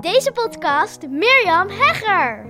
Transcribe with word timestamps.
Deze 0.00 0.32
podcast 0.32 1.08
Mirjam 1.08 1.68
Hegger. 1.68 2.44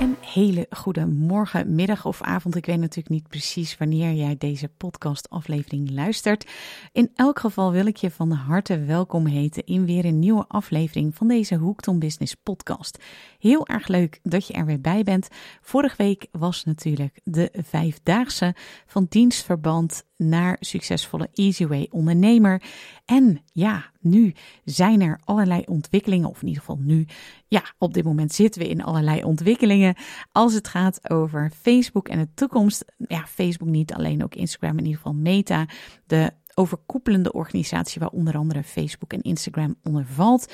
Een 0.00 0.16
hele 0.20 0.66
goede 0.70 1.06
morgen, 1.06 1.74
middag 1.74 2.04
of 2.04 2.22
avond. 2.22 2.56
Ik 2.56 2.66
weet 2.66 2.78
natuurlijk 2.78 3.08
niet 3.08 3.28
precies 3.28 3.76
wanneer 3.76 4.12
jij 4.12 4.36
deze 4.38 4.68
podcastaflevering 4.68 5.90
luistert. 5.90 6.50
In 6.92 7.10
elk 7.14 7.38
geval 7.38 7.72
wil 7.72 7.86
ik 7.86 7.96
je 7.96 8.10
van 8.10 8.30
harte 8.30 8.84
welkom 8.84 9.26
heten 9.26 9.64
in 9.64 9.86
weer 9.86 10.04
een 10.04 10.18
nieuwe 10.18 10.44
aflevering 10.48 11.14
van 11.14 11.28
deze 11.28 11.54
Hoekton 11.56 11.98
Business 11.98 12.34
podcast. 12.34 12.98
Heel 13.38 13.66
erg 13.66 13.88
leuk 13.88 14.18
dat 14.22 14.46
je 14.46 14.52
er 14.52 14.66
weer 14.66 14.80
bij 14.80 15.02
bent. 15.02 15.28
Vorige 15.60 15.96
week 15.96 16.26
was 16.30 16.64
natuurlijk 16.64 17.20
de 17.24 17.50
vijfdaagse 17.62 18.54
van 18.86 19.06
dienstverband 19.08 20.04
naar 20.28 20.56
succesvolle 20.60 21.28
Easyway 21.32 21.88
ondernemer. 21.90 22.62
En 23.04 23.42
ja, 23.52 23.90
nu 24.00 24.34
zijn 24.64 25.00
er 25.00 25.20
allerlei 25.24 25.62
ontwikkelingen, 25.66 26.28
of 26.28 26.40
in 26.40 26.48
ieder 26.48 26.62
geval 26.62 26.78
nu, 26.80 27.06
ja, 27.48 27.62
op 27.78 27.94
dit 27.94 28.04
moment 28.04 28.32
zitten 28.32 28.62
we 28.62 28.68
in 28.68 28.82
allerlei 28.82 29.24
ontwikkelingen 29.24 29.94
als 30.32 30.54
het 30.54 30.68
gaat 30.68 31.10
over 31.10 31.52
Facebook 31.60 32.08
en 32.08 32.18
de 32.18 32.28
toekomst. 32.34 32.84
Ja, 32.96 33.26
Facebook 33.26 33.68
niet 33.68 33.92
alleen, 33.92 34.24
ook 34.24 34.34
Instagram, 34.34 34.78
in 34.78 34.84
ieder 34.84 34.96
geval 34.96 35.14
Meta, 35.14 35.66
de 36.06 36.32
overkoepelende 36.54 37.32
organisatie 37.32 38.00
waar 38.00 38.10
onder 38.10 38.36
andere 38.36 38.62
Facebook 38.62 39.12
en 39.12 39.22
Instagram 39.22 39.76
onder 39.82 40.06
valt. 40.06 40.52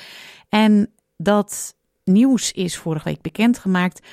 En 0.49 0.93
dat 1.17 1.75
nieuws 2.03 2.51
is 2.51 2.77
vorige 2.77 3.05
week 3.05 3.21
bekendgemaakt. 3.21 4.07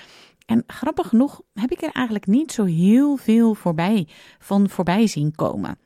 En 0.46 0.64
grappig 0.66 1.08
genoeg 1.08 1.42
heb 1.52 1.70
ik 1.70 1.82
er 1.82 1.90
eigenlijk 1.92 2.26
niet 2.26 2.52
zo 2.52 2.64
heel 2.64 3.16
veel 3.16 3.54
voorbij 3.54 4.08
van 4.38 4.68
voorbij 4.68 5.06
zien 5.06 5.34
komen. 5.34 5.78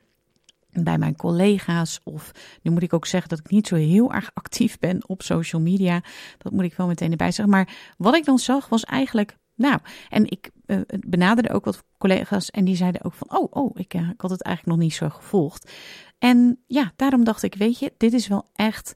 Bij 0.70 0.98
mijn 0.98 1.16
collega's, 1.16 2.00
of 2.04 2.32
nu 2.62 2.70
moet 2.70 2.82
ik 2.82 2.92
ook 2.92 3.06
zeggen 3.06 3.28
dat 3.28 3.38
ik 3.38 3.50
niet 3.50 3.66
zo 3.66 3.74
heel 3.74 4.12
erg 4.12 4.30
actief 4.34 4.78
ben 4.78 5.08
op 5.08 5.22
social 5.22 5.62
media. 5.62 6.02
Dat 6.38 6.52
moet 6.52 6.64
ik 6.64 6.74
wel 6.74 6.86
meteen 6.86 7.10
erbij 7.10 7.32
zeggen. 7.32 7.54
Maar 7.54 7.94
wat 7.96 8.14
ik 8.14 8.24
dan 8.24 8.38
zag 8.38 8.68
was 8.68 8.84
eigenlijk, 8.84 9.36
nou, 9.54 9.78
en 10.08 10.30
ik 10.30 10.50
uh, 10.66 10.80
benaderde 11.06 11.50
ook 11.52 11.64
wat 11.64 11.84
collega's 11.98 12.50
en 12.50 12.64
die 12.64 12.76
zeiden 12.76 13.04
ook 13.04 13.14
van, 13.14 13.38
oh, 13.38 13.46
oh, 13.50 13.70
ik, 13.74 13.94
uh, 13.94 14.08
ik 14.08 14.20
had 14.20 14.30
het 14.30 14.42
eigenlijk 14.42 14.76
nog 14.76 14.86
niet 14.86 14.96
zo 14.96 15.08
gevolgd. 15.08 15.72
En 16.18 16.58
ja, 16.66 16.92
daarom 16.96 17.24
dacht 17.24 17.42
ik, 17.42 17.54
weet 17.54 17.78
je, 17.78 17.92
dit 17.96 18.12
is 18.12 18.26
wel 18.26 18.48
echt 18.54 18.94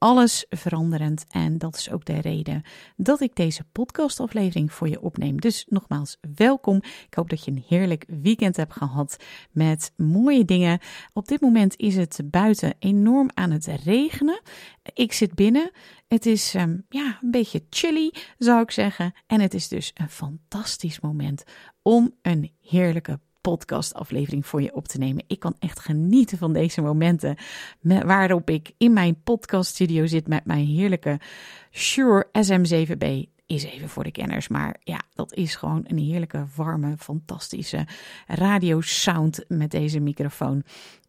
alles 0.00 0.46
veranderend. 0.48 1.24
En 1.28 1.58
dat 1.58 1.76
is 1.76 1.90
ook 1.90 2.04
de 2.04 2.20
reden 2.20 2.62
dat 2.96 3.20
ik 3.20 3.34
deze 3.34 3.64
podcastaflevering 3.72 4.72
voor 4.72 4.88
je 4.88 5.00
opneem. 5.00 5.40
Dus 5.40 5.66
nogmaals, 5.68 6.16
welkom. 6.34 6.76
Ik 6.76 7.14
hoop 7.14 7.30
dat 7.30 7.44
je 7.44 7.50
een 7.50 7.64
heerlijk 7.68 8.04
weekend 8.22 8.56
hebt 8.56 8.72
gehad 8.72 9.16
met 9.50 9.92
mooie 9.96 10.44
dingen. 10.44 10.78
Op 11.12 11.28
dit 11.28 11.40
moment 11.40 11.76
is 11.76 11.96
het 11.96 12.20
buiten 12.24 12.74
enorm 12.78 13.30
aan 13.34 13.50
het 13.50 13.66
regenen. 13.66 14.40
Ik 14.94 15.12
zit 15.12 15.34
binnen. 15.34 15.70
Het 16.08 16.26
is 16.26 16.54
um, 16.54 16.84
ja, 16.88 17.18
een 17.22 17.30
beetje 17.30 17.64
chilly, 17.70 18.14
zou 18.38 18.62
ik 18.62 18.70
zeggen. 18.70 19.12
En 19.26 19.40
het 19.40 19.54
is 19.54 19.68
dus 19.68 19.90
een 19.94 20.10
fantastisch 20.10 21.00
moment 21.00 21.44
om 21.82 22.14
een 22.22 22.52
heerlijke 22.60 23.20
podcastaflevering 23.40 24.46
voor 24.46 24.62
je 24.62 24.74
op 24.74 24.88
te 24.88 24.98
nemen. 24.98 25.24
Ik 25.26 25.38
kan 25.38 25.54
echt 25.58 25.80
genieten 25.80 26.38
van 26.38 26.52
deze 26.52 26.80
momenten 26.80 27.36
waarop 27.80 28.50
ik 28.50 28.72
in 28.78 28.92
mijn 28.92 29.22
podcaststudio 29.22 30.06
zit 30.06 30.28
met 30.28 30.44
mijn 30.44 30.66
heerlijke 30.66 31.20
Shure 31.70 32.26
SM7B. 32.26 33.38
Is 33.46 33.64
even 33.64 33.88
voor 33.88 34.04
de 34.04 34.10
kenners, 34.10 34.48
maar 34.48 34.76
ja, 34.84 35.00
dat 35.14 35.34
is 35.34 35.54
gewoon 35.54 35.84
een 35.86 35.98
heerlijke, 35.98 36.46
warme, 36.56 36.96
fantastische 36.98 37.86
radiosound 38.26 39.44
met 39.48 39.70
deze 39.70 40.00
microfoon. 40.00 40.62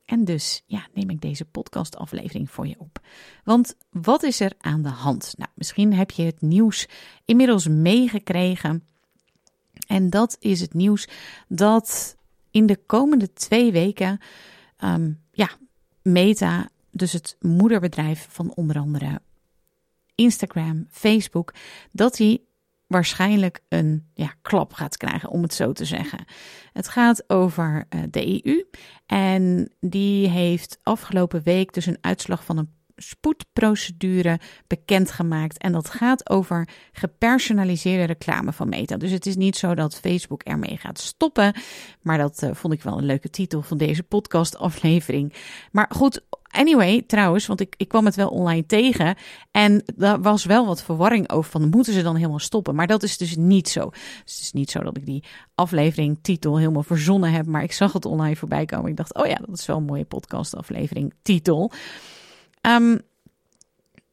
En 0.06 0.26
dus 0.26 0.64
ja, 0.66 0.88
neem 0.94 1.10
ik 1.10 1.22
deze 1.22 1.46
podcastaflevering 1.46 2.52
voor 2.52 2.68
je 2.68 2.76
op. 2.78 3.00
Want 3.44 3.76
wat 3.90 4.24
is 4.24 4.40
er 4.40 4.54
aan 4.60 4.82
de 4.82 4.90
hand? 4.90 5.34
Nou, 5.38 5.50
misschien 5.56 5.94
heb 5.94 6.12
je 6.12 6.24
het 6.24 6.42
nieuws 6.42 6.88
inmiddels 7.26 7.68
meegekregen. 7.68 8.84
En 9.88 10.10
dat 10.10 10.38
is 10.40 10.62
het 10.62 10.74
nieuws 10.74 11.08
dat 11.48 12.18
in 12.52 12.66
de 12.66 12.80
komende 12.86 13.34
twee 13.34 13.72
weken, 13.72 14.20
um, 14.84 15.22
ja, 15.32 15.50
Meta, 16.02 16.70
dus 16.92 17.14
het 17.14 17.36
moederbedrijf 17.40 18.28
van 18.30 18.54
onder 18.56 18.78
andere 18.78 19.22
Instagram, 20.16 20.88
Facebook, 20.90 21.54
dat 21.92 22.16
die 22.16 22.50
waarschijnlijk 22.88 23.64
een 23.70 24.08
ja, 24.14 24.34
klap 24.42 24.74
gaat 24.74 24.98
krijgen, 24.98 25.30
om 25.30 25.42
het 25.42 25.54
zo 25.54 25.72
te 25.72 25.86
zeggen. 25.86 26.26
Het 26.74 26.88
gaat 26.88 27.30
over 27.30 27.86
uh, 27.90 28.02
de 28.10 28.46
EU 28.46 28.66
en 29.06 29.72
die 29.80 30.30
heeft 30.30 30.80
afgelopen 30.84 31.44
week 31.44 31.74
dus 31.74 31.86
een 31.86 31.98
uitslag 32.02 32.46
van 32.46 32.58
een 32.58 32.74
spoedprocedure 33.02 34.40
bekendgemaakt. 34.68 35.58
En 35.58 35.72
dat 35.72 35.90
gaat 35.90 36.30
over 36.30 36.68
gepersonaliseerde 36.92 38.04
reclame 38.04 38.54
van 38.54 38.70
Meta. 38.70 38.98
Dus 38.98 39.12
het 39.12 39.26
is 39.26 39.36
niet 39.36 39.56
zo 39.56 39.76
dat 39.76 39.96
Facebook 39.96 40.44
ermee 40.44 40.78
gaat 40.78 41.00
stoppen. 41.00 41.54
Maar 42.02 42.18
dat 42.18 42.44
uh, 42.44 42.50
vond 42.54 42.74
ik 42.74 42.84
wel 42.84 42.98
een 42.98 43.06
leuke 43.06 43.30
titel 43.30 43.62
van 43.62 43.78
deze 43.78 44.04
podcastaflevering. 44.04 45.34
Maar 45.72 45.90
goed, 45.90 46.22
Anyway, 46.52 47.04
trouwens, 47.08 47.48
want 47.48 47.60
ik, 47.60 47.74
ik 47.78 47.88
kwam 47.88 48.06
het 48.06 48.16
wel 48.16 48.30
online 48.30 48.66
tegen. 48.66 49.16
En 49.52 49.84
daar 49.96 50.22
was 50.22 50.46
wel 50.46 50.66
wat 50.66 50.84
verwarring 50.84 51.30
over 51.30 51.52
van 51.52 51.70
moeten 51.70 51.94
ze 51.94 52.02
dan 52.02 52.16
helemaal 52.16 52.40
stoppen. 52.40 52.76
Maar 52.76 52.88
dat 52.88 53.04
is 53.04 53.18
dus 53.18 53.36
niet 53.36 53.70
zo. 53.70 53.90
Dus 53.90 54.34
het 54.34 54.42
is 54.42 54.52
niet 54.52 54.72
zo 54.72 54.80
dat 54.80 54.98
ik 54.98 55.06
die 55.06 55.24
aflevering 55.56 56.20
titel 56.22 56.58
helemaal 56.58 56.84
verzonnen 56.84 57.32
heb. 57.32 57.46
Maar 57.46 57.64
ik 57.64 57.72
zag 57.72 57.94
het 57.94 58.06
online 58.06 58.36
voorbij 58.36 58.66
komen. 58.66 58.90
Ik 58.90 58.98
dacht, 58.98 59.14
oh 59.14 59.26
ja, 59.26 59.36
dat 59.36 59.58
is 59.58 59.66
wel 59.66 59.78
een 59.78 59.84
mooie 59.84 60.06
podcastaflevering 60.06 61.14
titel. 61.22 61.72
Um, 62.62 63.02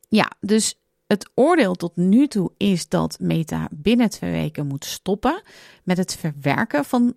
ja, 0.09 0.31
dus 0.41 0.79
het 1.07 1.31
oordeel 1.35 1.75
tot 1.75 1.97
nu 1.97 2.27
toe 2.27 2.53
is 2.57 2.89
dat 2.89 3.19
Meta 3.21 3.69
binnen 3.71 4.11
twee 4.11 4.31
weken 4.31 4.67
moet 4.67 4.85
stoppen 4.85 5.43
met 5.83 5.97
het 5.97 6.17
verwerken 6.17 6.85
van 6.85 7.15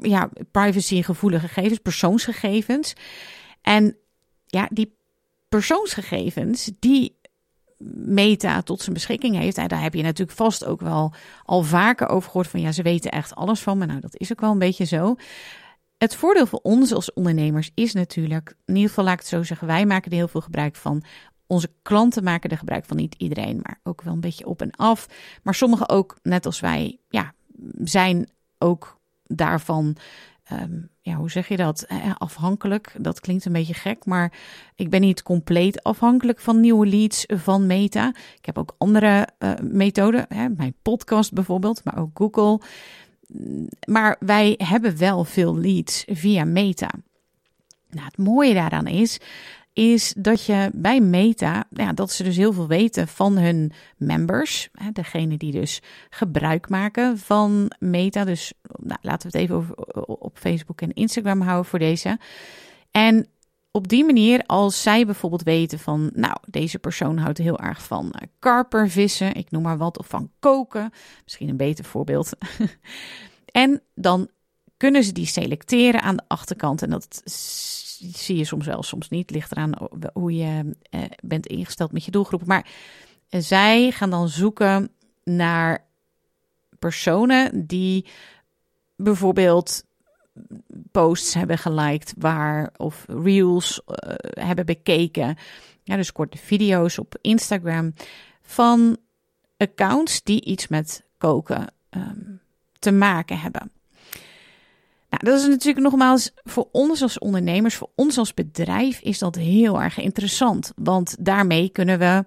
ja, 0.00 0.30
privacygevoelige 0.50 1.48
gegevens, 1.48 1.78
persoonsgegevens. 1.78 2.94
En 3.62 3.96
ja, 4.46 4.68
die 4.72 4.96
persoonsgegevens 5.48 6.70
die 6.78 7.18
Meta 8.04 8.62
tot 8.62 8.80
zijn 8.80 8.94
beschikking 8.94 9.36
heeft, 9.36 9.56
daar 9.56 9.82
heb 9.82 9.94
je 9.94 10.02
natuurlijk 10.02 10.38
vast 10.38 10.64
ook 10.64 10.80
wel 10.80 11.12
al 11.44 11.62
vaker 11.62 12.08
over 12.08 12.30
gehoord 12.30 12.48
van 12.48 12.60
ja, 12.60 12.72
ze 12.72 12.82
weten 12.82 13.10
echt 13.10 13.34
alles 13.34 13.60
van 13.60 13.78
me. 13.78 13.86
Nou, 13.86 14.00
dat 14.00 14.16
is 14.16 14.32
ook 14.32 14.40
wel 14.40 14.50
een 14.50 14.58
beetje 14.58 14.84
zo. 14.84 15.16
Het 16.00 16.16
voordeel 16.16 16.46
voor 16.46 16.60
ons 16.62 16.92
als 16.92 17.12
ondernemers 17.12 17.70
is 17.74 17.92
natuurlijk, 17.92 18.54
in 18.64 18.74
ieder 18.74 18.88
geval 18.88 19.04
laat 19.04 19.12
ik 19.12 19.20
het 19.20 19.28
zo 19.28 19.42
zeggen, 19.42 19.66
wij 19.66 19.86
maken 19.86 20.10
er 20.10 20.16
heel 20.16 20.28
veel 20.28 20.40
gebruik 20.40 20.76
van. 20.76 21.02
Onze 21.46 21.70
klanten 21.82 22.24
maken 22.24 22.50
er 22.50 22.58
gebruik 22.58 22.84
van, 22.84 22.96
niet 22.96 23.14
iedereen, 23.18 23.60
maar 23.62 23.80
ook 23.82 24.02
wel 24.02 24.12
een 24.12 24.20
beetje 24.20 24.46
op 24.46 24.62
en 24.62 24.70
af. 24.70 25.06
Maar 25.42 25.54
sommigen 25.54 25.88
ook, 25.88 26.18
net 26.22 26.46
als 26.46 26.60
wij, 26.60 26.98
ja, 27.08 27.34
zijn 27.82 28.28
ook 28.58 28.98
daarvan, 29.24 29.96
um, 30.52 30.90
ja, 31.00 31.14
hoe 31.14 31.30
zeg 31.30 31.48
je 31.48 31.56
dat? 31.56 31.82
Eh, 31.82 32.14
afhankelijk. 32.18 32.94
Dat 32.98 33.20
klinkt 33.20 33.44
een 33.44 33.52
beetje 33.52 33.74
gek, 33.74 34.04
maar 34.04 34.32
ik 34.74 34.90
ben 34.90 35.00
niet 35.00 35.22
compleet 35.22 35.82
afhankelijk 35.82 36.40
van 36.40 36.60
nieuwe 36.60 36.86
leads 36.86 37.24
van 37.28 37.66
Meta. 37.66 38.08
Ik 38.38 38.46
heb 38.46 38.58
ook 38.58 38.74
andere 38.78 39.28
uh, 39.38 39.52
methoden, 39.62 40.26
hè, 40.28 40.48
mijn 40.48 40.74
podcast 40.82 41.32
bijvoorbeeld, 41.32 41.84
maar 41.84 41.98
ook 41.98 42.10
Google 42.14 42.66
maar 43.86 44.16
wij 44.20 44.54
hebben 44.58 44.98
wel 44.98 45.24
veel 45.24 45.58
leads 45.58 46.04
via 46.06 46.44
Meta. 46.44 46.90
Nou, 47.90 48.04
het 48.04 48.16
mooie 48.16 48.54
daaraan 48.54 48.86
is, 48.86 49.18
is 49.72 50.14
dat 50.16 50.44
je 50.44 50.70
bij 50.72 51.00
Meta, 51.00 51.64
ja, 51.70 51.92
dat 51.92 52.12
ze 52.12 52.22
dus 52.22 52.36
heel 52.36 52.52
veel 52.52 52.66
weten 52.66 53.08
van 53.08 53.38
hun 53.38 53.72
members, 53.96 54.68
hè, 54.72 54.90
degene 54.92 55.36
die 55.36 55.52
dus 55.52 55.82
gebruik 56.10 56.68
maken 56.68 57.18
van 57.18 57.72
Meta. 57.78 58.24
Dus 58.24 58.52
nou, 58.62 58.98
laten 59.02 59.30
we 59.30 59.38
het 59.38 59.46
even 59.46 59.56
over, 59.56 59.76
op 60.06 60.38
Facebook 60.38 60.80
en 60.80 60.92
Instagram 60.92 61.40
houden 61.40 61.70
voor 61.70 61.78
deze. 61.78 62.18
En 62.90 63.26
op 63.70 63.88
die 63.88 64.04
manier, 64.04 64.42
als 64.46 64.82
zij 64.82 65.06
bijvoorbeeld 65.06 65.42
weten 65.42 65.78
van, 65.78 66.10
nou, 66.14 66.36
deze 66.46 66.78
persoon 66.78 67.18
houdt 67.18 67.38
heel 67.38 67.58
erg 67.58 67.82
van 67.82 68.04
uh, 68.06 68.28
karpervissen, 68.38 69.34
ik 69.34 69.50
noem 69.50 69.62
maar 69.62 69.78
wat, 69.78 69.98
of 69.98 70.06
van 70.06 70.30
koken, 70.38 70.92
misschien 71.24 71.48
een 71.48 71.56
beter 71.56 71.84
voorbeeld. 71.84 72.30
en 73.62 73.82
dan 73.94 74.28
kunnen 74.76 75.04
ze 75.04 75.12
die 75.12 75.26
selecteren 75.26 76.00
aan 76.00 76.16
de 76.16 76.22
achterkant. 76.26 76.82
En 76.82 76.90
dat 76.90 77.22
zie 77.24 78.36
je 78.36 78.44
soms 78.44 78.66
wel, 78.66 78.82
soms 78.82 79.08
niet. 79.08 79.30
Ligt 79.30 79.52
eraan 79.52 79.72
hoe 80.12 80.34
je 80.34 80.76
uh, 80.90 81.00
bent 81.22 81.46
ingesteld 81.46 81.92
met 81.92 82.04
je 82.04 82.10
doelgroepen. 82.10 82.48
Maar 82.48 82.66
zij 83.28 83.90
gaan 83.90 84.10
dan 84.10 84.28
zoeken 84.28 84.90
naar 85.24 85.86
personen 86.78 87.66
die 87.66 88.06
bijvoorbeeld 88.96 89.84
posts 90.90 91.34
hebben 91.34 91.58
geliked 91.58 92.14
waar 92.18 92.70
of 92.76 93.04
reels 93.08 93.80
uh, 93.86 93.94
hebben 94.44 94.66
bekeken. 94.66 95.36
Ja, 95.82 95.96
dus 95.96 96.12
korte 96.12 96.38
video's 96.38 96.98
op 96.98 97.18
Instagram 97.20 97.94
van 98.42 98.96
accounts 99.56 100.22
die 100.22 100.44
iets 100.44 100.68
met 100.68 101.04
koken 101.18 101.72
um, 101.90 102.40
te 102.78 102.92
maken 102.92 103.38
hebben. 103.38 103.70
Nou, 105.10 105.24
dat 105.24 105.40
is 105.40 105.46
natuurlijk 105.46 105.84
nogmaals 105.84 106.32
voor 106.34 106.68
ons 106.72 107.02
als 107.02 107.18
ondernemers, 107.18 107.74
voor 107.74 107.90
ons 107.94 108.18
als 108.18 108.34
bedrijf 108.34 109.00
is 109.00 109.18
dat 109.18 109.34
heel 109.34 109.82
erg 109.82 109.98
interessant. 109.98 110.72
Want 110.76 111.16
daarmee 111.20 111.68
kunnen 111.68 111.98
we 111.98 112.24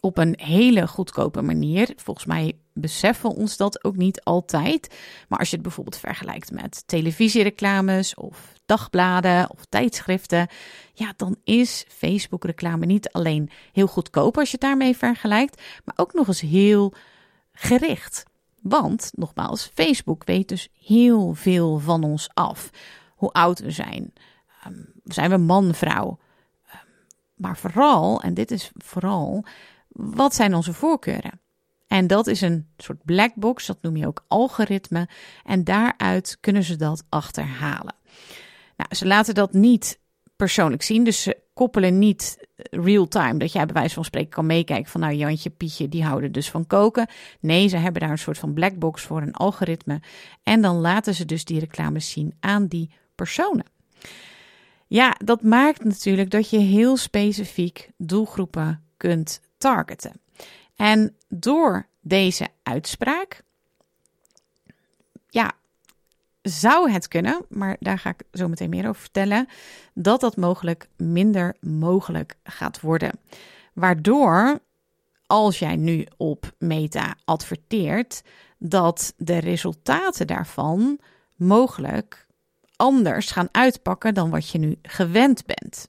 op 0.00 0.18
een 0.18 0.34
hele 0.40 0.86
goedkope 0.86 1.42
manier, 1.42 1.92
volgens 1.96 2.26
mij 2.26 2.58
beseffen 2.72 3.30
we 3.30 3.36
ons 3.36 3.56
dat 3.56 3.84
ook 3.84 3.96
niet 3.96 4.24
altijd. 4.24 4.96
Maar 5.28 5.38
als 5.38 5.48
je 5.48 5.54
het 5.54 5.64
bijvoorbeeld 5.64 5.96
vergelijkt 5.96 6.50
met 6.52 6.82
televisiereclames 6.86 8.14
of 8.14 8.52
dagbladen 8.66 9.50
of 9.50 9.64
tijdschriften, 9.64 10.48
ja, 10.92 11.12
dan 11.16 11.36
is 11.44 11.84
Facebook 11.88 12.44
reclame 12.44 12.86
niet 12.86 13.12
alleen 13.12 13.50
heel 13.72 13.86
goedkoop 13.86 14.38
als 14.38 14.46
je 14.50 14.56
het 14.60 14.60
daarmee 14.60 14.96
vergelijkt, 14.96 15.62
maar 15.84 15.94
ook 15.96 16.12
nog 16.12 16.26
eens 16.26 16.40
heel 16.40 16.92
gericht. 17.52 18.24
Want, 18.62 19.10
nogmaals, 19.14 19.70
Facebook 19.74 20.24
weet 20.24 20.48
dus 20.48 20.68
heel 20.72 21.34
veel 21.34 21.78
van 21.78 22.04
ons 22.04 22.28
af. 22.34 22.70
Hoe 23.16 23.30
oud 23.30 23.58
we 23.58 23.70
zijn. 23.70 24.12
Um, 24.66 24.92
zijn 25.04 25.30
we 25.30 25.36
man, 25.36 25.74
vrouw? 25.74 26.18
Um, 26.72 26.80
maar 27.34 27.56
vooral, 27.56 28.20
en 28.20 28.34
dit 28.34 28.50
is 28.50 28.70
vooral, 28.74 29.44
wat 29.98 30.34
zijn 30.34 30.54
onze 30.54 30.72
voorkeuren? 30.72 31.40
En 31.86 32.06
dat 32.06 32.26
is 32.26 32.40
een 32.40 32.66
soort 32.76 33.04
black 33.04 33.34
box, 33.34 33.66
dat 33.66 33.78
noem 33.82 33.96
je 33.96 34.06
ook 34.06 34.24
algoritme. 34.28 35.08
En 35.44 35.64
daaruit 35.64 36.36
kunnen 36.40 36.62
ze 36.62 36.76
dat 36.76 37.04
achterhalen. 37.08 37.94
Nou, 38.76 38.94
ze 38.94 39.06
laten 39.06 39.34
dat 39.34 39.52
niet 39.52 39.98
persoonlijk 40.36 40.82
zien, 40.82 41.04
dus 41.04 41.22
ze 41.22 41.36
koppelen 41.54 41.98
niet 41.98 42.46
real-time, 42.70 43.38
dat 43.38 43.52
jij 43.52 43.64
bij 43.64 43.74
wijze 43.74 43.94
van 43.94 44.04
spreken 44.04 44.30
kan 44.30 44.46
meekijken 44.46 44.90
van 44.90 45.00
nou 45.00 45.12
Jantje, 45.14 45.50
Pietje, 45.50 45.88
die 45.88 46.04
houden 46.04 46.32
dus 46.32 46.50
van 46.50 46.66
koken. 46.66 47.08
Nee, 47.40 47.68
ze 47.68 47.76
hebben 47.76 48.00
daar 48.00 48.10
een 48.10 48.18
soort 48.18 48.38
van 48.38 48.52
black 48.52 48.78
box 48.78 49.02
voor 49.02 49.22
een 49.22 49.34
algoritme. 49.34 50.00
En 50.42 50.60
dan 50.60 50.76
laten 50.76 51.14
ze 51.14 51.24
dus 51.24 51.44
die 51.44 51.60
reclames 51.60 52.10
zien 52.10 52.34
aan 52.40 52.66
die 52.66 52.90
personen. 53.14 53.64
Ja, 54.86 55.16
dat 55.24 55.42
maakt 55.42 55.84
natuurlijk 55.84 56.30
dat 56.30 56.50
je 56.50 56.58
heel 56.58 56.96
specifiek 56.96 57.90
doelgroepen 57.96 58.82
kunt 58.96 59.40
targeten. 59.58 60.20
En 60.76 61.16
door 61.28 61.86
deze 62.00 62.48
uitspraak, 62.62 63.42
ja, 65.28 65.52
zou 66.42 66.90
het 66.90 67.08
kunnen, 67.08 67.44
maar 67.48 67.76
daar 67.80 67.98
ga 67.98 68.10
ik 68.10 68.22
zo 68.32 68.48
meteen 68.48 68.70
meer 68.70 68.88
over 68.88 69.00
vertellen, 69.00 69.48
dat 69.94 70.20
dat 70.20 70.36
mogelijk 70.36 70.88
minder 70.96 71.56
mogelijk 71.60 72.36
gaat 72.42 72.80
worden. 72.80 73.20
Waardoor, 73.72 74.60
als 75.26 75.58
jij 75.58 75.76
nu 75.76 76.06
op 76.16 76.52
Meta 76.58 77.14
adverteert, 77.24 78.22
dat 78.58 79.14
de 79.16 79.38
resultaten 79.38 80.26
daarvan 80.26 80.98
mogelijk 81.36 82.26
anders 82.76 83.30
gaan 83.30 83.48
uitpakken 83.52 84.14
dan 84.14 84.30
wat 84.30 84.48
je 84.48 84.58
nu 84.58 84.78
gewend 84.82 85.46
bent. 85.46 85.88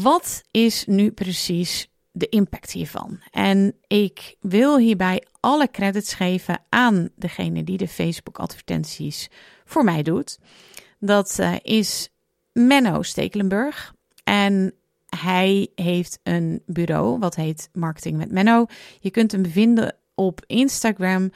Wat 0.00 0.42
is 0.50 0.84
nu 0.86 1.10
precies 1.10 1.88
de 2.10 2.28
impact 2.28 2.70
hiervan? 2.70 3.20
En 3.30 3.74
ik 3.86 4.36
wil 4.40 4.78
hierbij 4.78 5.24
alle 5.40 5.70
credits 5.70 6.14
geven 6.14 6.60
aan 6.68 7.08
degene 7.16 7.64
die 7.64 7.76
de 7.76 7.88
Facebook-advertenties 7.88 9.28
voor 9.64 9.84
mij 9.84 10.02
doet. 10.02 10.38
Dat 10.98 11.36
uh, 11.40 11.54
is 11.62 12.08
Menno 12.52 13.02
Stekelenburg. 13.02 13.94
En 14.24 14.74
hij 15.08 15.68
heeft 15.74 16.18
een 16.22 16.62
bureau 16.66 17.18
wat 17.18 17.34
heet 17.34 17.68
Marketing 17.72 18.16
met 18.16 18.30
Menno. 18.30 18.66
Je 19.00 19.10
kunt 19.10 19.32
hem 19.32 19.46
vinden 19.46 19.96
op 20.14 20.44
Instagram. 20.46 21.30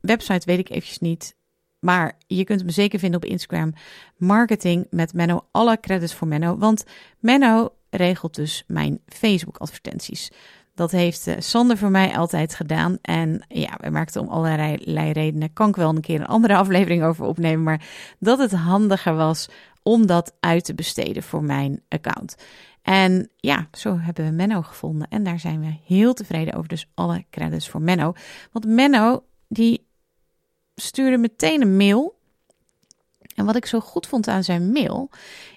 Website 0.00 0.46
weet 0.46 0.58
ik 0.58 0.70
eventjes 0.70 0.98
niet. 0.98 1.36
Maar 1.78 2.18
je 2.26 2.44
kunt 2.44 2.60
hem 2.60 2.70
zeker 2.70 2.98
vinden 2.98 3.22
op 3.22 3.28
Instagram. 3.28 3.72
Marketing 4.16 4.86
met 4.90 5.12
Menno. 5.12 5.44
Alle 5.50 5.80
credits 5.80 6.14
voor 6.14 6.28
Menno. 6.28 6.58
Want 6.58 6.84
Menno 7.18 7.68
regelt 7.90 8.34
dus 8.34 8.64
mijn 8.66 9.00
Facebook-advertenties. 9.06 10.30
Dat 10.74 10.90
heeft 10.90 11.26
uh, 11.26 11.34
Sander 11.38 11.78
voor 11.78 11.90
mij 11.90 12.16
altijd 12.16 12.54
gedaan. 12.54 12.98
En 13.02 13.44
ja, 13.48 13.78
we 13.80 13.90
merkten 13.90 14.20
om 14.20 14.28
allerlei 14.28 15.12
redenen. 15.12 15.52
Kan 15.52 15.68
ik 15.68 15.76
wel 15.76 15.88
een 15.88 16.00
keer 16.00 16.20
een 16.20 16.26
andere 16.26 16.56
aflevering 16.62 17.02
over 17.02 17.24
opnemen. 17.24 17.62
Maar 17.62 17.86
dat 18.18 18.38
het 18.38 18.52
handiger 18.52 19.14
was 19.14 19.48
om 19.82 20.06
dat 20.06 20.36
uit 20.40 20.64
te 20.64 20.74
besteden 20.74 21.22
voor 21.22 21.44
mijn 21.44 21.82
account. 21.88 22.36
En 22.82 23.30
ja, 23.36 23.68
zo 23.72 23.98
hebben 23.98 24.24
we 24.24 24.30
Menno 24.30 24.62
gevonden. 24.62 25.08
En 25.08 25.22
daar 25.22 25.40
zijn 25.40 25.60
we 25.60 25.78
heel 25.84 26.14
tevreden 26.14 26.54
over. 26.54 26.68
Dus 26.68 26.90
alle 26.94 27.24
credits 27.30 27.68
voor 27.68 27.82
Menno. 27.82 28.12
Want 28.52 28.66
Menno, 28.66 29.24
die 29.48 29.87
stuurde 30.80 31.16
meteen 31.16 31.62
een 31.62 31.76
mail. 31.76 32.16
En 33.34 33.44
wat 33.44 33.56
ik 33.56 33.66
zo 33.66 33.80
goed 33.80 34.06
vond 34.06 34.28
aan 34.28 34.44
zijn 34.44 34.72
mail, 34.72 35.10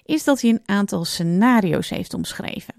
is 0.04 0.24
dat 0.24 0.40
hij 0.40 0.50
een 0.50 0.62
aantal 0.64 1.04
scenario's 1.04 1.88
heeft 1.88 2.14
omschreven. 2.14 2.74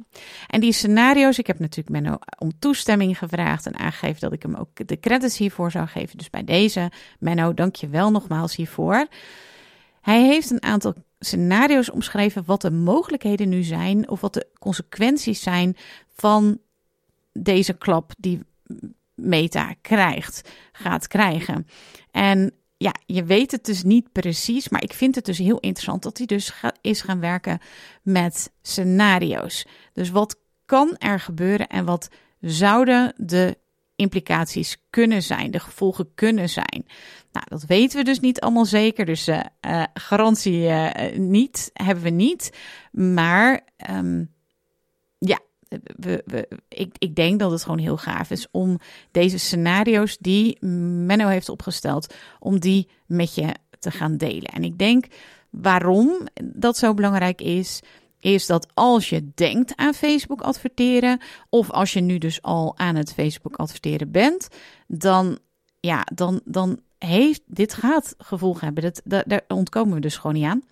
En 0.47 0.59
die 0.59 0.71
scenario's, 0.71 1.37
ik 1.37 1.47
heb 1.47 1.59
natuurlijk 1.59 1.89
Menno 1.89 2.17
om 2.37 2.59
toestemming 2.59 3.17
gevraagd 3.17 3.65
en 3.65 3.77
aangegeven 3.77 4.21
dat 4.21 4.33
ik 4.33 4.41
hem 4.41 4.55
ook 4.55 4.87
de 4.87 4.99
credits 4.99 5.37
hiervoor 5.37 5.71
zou 5.71 5.87
geven. 5.87 6.17
Dus 6.17 6.29
bij 6.29 6.43
deze, 6.43 6.91
Menno, 7.19 7.53
dank 7.53 7.75
je 7.75 7.87
wel 7.87 8.11
nogmaals 8.11 8.55
hiervoor. 8.55 9.07
Hij 10.01 10.21
heeft 10.21 10.51
een 10.51 10.63
aantal 10.63 10.93
scenario's 11.19 11.91
omschreven 11.91 12.43
wat 12.45 12.61
de 12.61 12.71
mogelijkheden 12.71 13.49
nu 13.49 13.63
zijn 13.63 14.09
of 14.09 14.21
wat 14.21 14.33
de 14.33 14.47
consequenties 14.59 15.41
zijn 15.41 15.77
van 16.15 16.59
deze 17.33 17.73
klap 17.73 18.11
die 18.17 18.39
Meta 19.23 19.75
krijgt, 19.81 20.49
gaat 20.71 21.07
krijgen. 21.07 21.67
En 22.11 22.53
ja, 22.77 22.93
je 23.05 23.23
weet 23.23 23.51
het 23.51 23.65
dus 23.65 23.83
niet 23.83 24.11
precies, 24.11 24.69
maar 24.69 24.83
ik 24.83 24.93
vind 24.93 25.15
het 25.15 25.25
dus 25.25 25.37
heel 25.37 25.59
interessant 25.59 26.03
dat 26.03 26.17
hij 26.17 26.25
dus 26.25 26.53
is 26.81 27.01
gaan 27.01 27.19
werken 27.19 27.59
met 28.01 28.51
scenario's. 28.61 29.65
Dus 29.93 30.09
wat 30.09 30.39
kan 30.65 30.95
er 30.97 31.19
gebeuren 31.19 31.67
en 31.67 31.85
wat 31.85 32.09
zouden 32.39 33.13
de 33.17 33.57
implicaties 33.95 34.77
kunnen 34.89 35.23
zijn, 35.23 35.51
de 35.51 35.59
gevolgen 35.59 36.13
kunnen 36.15 36.49
zijn. 36.49 36.85
Nou, 37.31 37.45
dat 37.49 37.63
weten 37.65 37.97
we 37.97 38.03
dus 38.03 38.19
niet 38.19 38.39
allemaal 38.39 38.65
zeker, 38.65 39.05
dus 39.05 39.27
uh, 39.27 39.39
uh, 39.67 39.83
garantie 39.93 40.61
uh, 40.61 40.89
niet, 41.15 41.69
hebben 41.73 42.03
we 42.03 42.09
niet. 42.09 42.57
Maar 42.91 43.61
ja, 43.77 44.32
ik, 46.67 46.95
ik 46.97 47.15
denk 47.15 47.39
dat 47.39 47.51
het 47.51 47.63
gewoon 47.63 47.77
heel 47.77 47.97
gaaf 47.97 48.29
is 48.29 48.47
om 48.51 48.79
deze 49.11 49.37
scenario's 49.37 50.17
die 50.19 50.65
Menno 50.65 51.27
heeft 51.27 51.49
opgesteld, 51.49 52.13
om 52.39 52.59
die 52.59 52.87
met 53.05 53.35
je 53.35 53.55
te 53.79 53.91
gaan 53.91 54.17
delen. 54.17 54.51
En 54.51 54.63
ik 54.63 54.77
denk 54.77 55.05
waarom 55.50 56.27
dat 56.43 56.77
zo 56.77 56.93
belangrijk 56.93 57.41
is, 57.41 57.81
is 58.19 58.45
dat 58.45 58.67
als 58.74 59.09
je 59.09 59.31
denkt 59.36 59.75
aan 59.75 59.93
Facebook 59.93 60.41
adverteren, 60.41 61.19
of 61.50 61.71
als 61.71 61.93
je 61.93 62.01
nu 62.01 62.17
dus 62.17 62.41
al 62.41 62.77
aan 62.77 62.95
het 62.95 63.13
Facebook 63.13 63.55
adverteren 63.55 64.12
bent, 64.12 64.48
dan, 64.88 65.39
ja, 65.79 66.05
dan, 66.13 66.41
dan 66.45 66.79
heeft 66.98 67.41
dit 67.45 67.74
gaat 67.74 68.15
gevolgen 68.17 68.65
hebben. 68.65 68.83
Dat, 68.83 69.01
dat, 69.03 69.24
daar 69.27 69.41
ontkomen 69.48 69.93
we 69.93 70.00
dus 70.00 70.17
gewoon 70.17 70.36
niet 70.36 70.45
aan. 70.45 70.63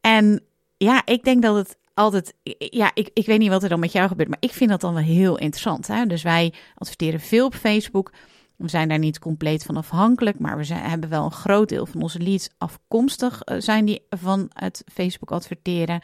En 0.00 0.42
ja, 0.76 1.02
ik 1.04 1.24
denk 1.24 1.42
dat 1.42 1.56
het 1.56 1.76
altijd, 1.94 2.34
ja, 2.58 2.90
ik, 2.94 3.10
ik 3.12 3.26
weet 3.26 3.38
niet 3.38 3.48
wat 3.48 3.62
er 3.62 3.68
dan 3.68 3.80
met 3.80 3.92
jou 3.92 4.08
gebeurt, 4.08 4.28
maar 4.28 4.40
ik 4.40 4.52
vind 4.52 4.70
dat 4.70 4.80
dan 4.80 4.94
wel 4.94 5.02
heel 5.02 5.38
interessant. 5.38 5.86
Hè? 5.86 6.06
Dus 6.06 6.22
wij 6.22 6.52
adverteren 6.74 7.20
veel 7.20 7.46
op 7.46 7.54
Facebook. 7.54 8.12
We 8.56 8.68
zijn 8.68 8.88
daar 8.88 8.98
niet 8.98 9.18
compleet 9.18 9.64
van 9.64 9.76
afhankelijk, 9.76 10.38
maar 10.38 10.58
we 10.58 10.74
hebben 10.74 11.08
wel 11.08 11.24
een 11.24 11.32
groot 11.32 11.68
deel 11.68 11.86
van 11.86 12.02
onze 12.02 12.18
leads 12.18 12.48
afkomstig 12.58 13.40
uh, 13.44 13.60
zijn 13.60 13.84
die 13.84 14.06
van 14.10 14.50
het 14.52 14.84
Facebook 14.92 15.30
adverteren. 15.30 16.02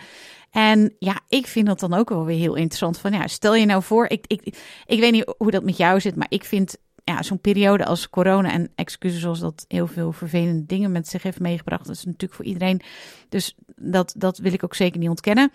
En 0.51 0.95
ja, 0.99 1.21
ik 1.29 1.47
vind 1.47 1.67
dat 1.67 1.81
dan 1.81 1.95
ook 1.95 2.09
wel 2.09 2.25
weer 2.25 2.39
heel 2.39 2.55
interessant. 2.55 2.99
Van 2.99 3.13
ja, 3.13 3.27
stel 3.27 3.55
je 3.55 3.67
nou 3.67 3.83
voor, 3.83 4.09
ik, 4.09 4.25
ik, 4.27 4.57
ik 4.87 5.01
weet 5.01 5.13
niet 5.13 5.35
hoe 5.39 5.51
dat 5.51 5.65
met 5.65 5.77
jou 5.77 6.01
zit, 6.01 6.17
maar 6.17 6.27
ik 6.31 6.45
vind 6.45 6.77
ja, 7.09 7.23
zo'n 7.23 7.41
periode 7.41 7.85
als 7.85 8.11
corona 8.11 8.53
en 8.53 8.73
excuses 8.75 9.21
zoals 9.21 9.41
dat 9.41 9.65
heel 9.69 9.87
veel 9.87 10.13
vervelende 10.13 10.67
dingen 10.67 10.93
met 10.93 11.09
zich 11.09 11.23
heeft 11.23 11.41
meegebracht. 11.41 11.87
Dat 11.87 11.97
is 11.97 12.05
natuurlijk 12.05 12.35
voor 12.35 12.45
iedereen. 12.45 12.81
Dus 13.29 13.55
dat, 13.77 14.15
dat 14.17 14.39
wil 14.39 14.53
ik 14.53 14.65
ook 14.65 14.75
zeker 14.75 14.99
niet 14.99 15.09
ontkennen. 15.09 15.53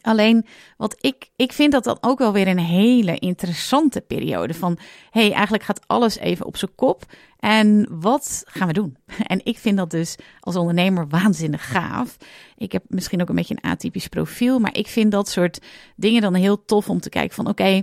Alleen, 0.00 0.46
wat 0.76 0.96
ik, 1.00 1.30
ik 1.36 1.52
vind 1.52 1.72
dat 1.72 1.84
dan 1.84 1.98
ook 2.00 2.18
wel 2.18 2.32
weer 2.32 2.48
een 2.48 2.58
hele 2.58 3.18
interessante 3.18 4.00
periode. 4.00 4.54
Van 4.54 4.78
hey, 5.10 5.32
eigenlijk 5.32 5.64
gaat 5.64 5.86
alles 5.86 6.18
even 6.18 6.46
op 6.46 6.56
zijn 6.56 6.74
kop. 6.74 7.04
En 7.38 7.86
wat 7.90 8.42
gaan 8.46 8.66
we 8.66 8.72
doen? 8.72 8.96
En 9.32 9.40
ik 9.44 9.58
vind 9.58 9.76
dat 9.76 9.90
dus 9.90 10.16
als 10.40 10.56
ondernemer 10.56 11.08
waanzinnig 11.08 11.70
gaaf. 11.70 12.16
Ik 12.56 12.72
heb 12.72 12.84
misschien 12.88 13.22
ook 13.22 13.28
een 13.28 13.34
beetje 13.34 13.56
een 13.60 13.70
atypisch 13.70 14.08
profiel, 14.08 14.58
maar 14.58 14.76
ik 14.76 14.86
vind 14.86 15.12
dat 15.12 15.28
soort 15.28 15.60
dingen 15.96 16.22
dan 16.22 16.34
heel 16.34 16.64
tof 16.64 16.88
om 16.88 17.00
te 17.00 17.08
kijken 17.08 17.34
van 17.34 17.48
oké. 17.48 17.82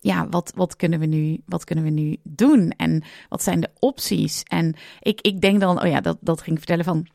ja, 0.00 0.28
wat, 0.28 0.52
wat, 0.54 0.76
kunnen 0.76 0.98
we 0.98 1.06
nu, 1.06 1.40
wat 1.46 1.64
kunnen 1.64 1.84
we 1.84 1.90
nu 1.90 2.16
doen? 2.22 2.70
En 2.70 3.02
wat 3.28 3.42
zijn 3.42 3.60
de 3.60 3.70
opties? 3.78 4.42
En 4.42 4.74
ik, 5.00 5.20
ik 5.20 5.40
denk 5.40 5.60
dan, 5.60 5.82
oh 5.82 5.88
ja, 5.88 6.00
dat, 6.00 6.16
dat 6.20 6.40
ging 6.40 6.58
vertellen 6.58 6.84
van 6.84 7.06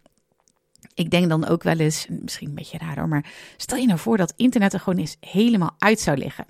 ik 0.98 1.10
denk 1.10 1.30
dan 1.30 1.48
ook 1.48 1.63
wel 1.63 1.77
eens, 1.77 2.08
misschien 2.10 2.48
een 2.48 2.56
beetje 2.56 2.77
raar 2.77 2.98
hoor, 2.98 3.08
maar 3.08 3.25
stel 3.58 3.77
je 3.77 3.88
nou 3.88 4.00
voor 4.00 4.18
dat 4.18 4.34
internet 4.36 4.74
er 4.74 4.80
gewoon 4.80 5.00
eens 5.00 5.18
helemaal 5.20 5.75
uit 5.77 6.00
zou 6.00 6.18
liggen. 6.18 6.46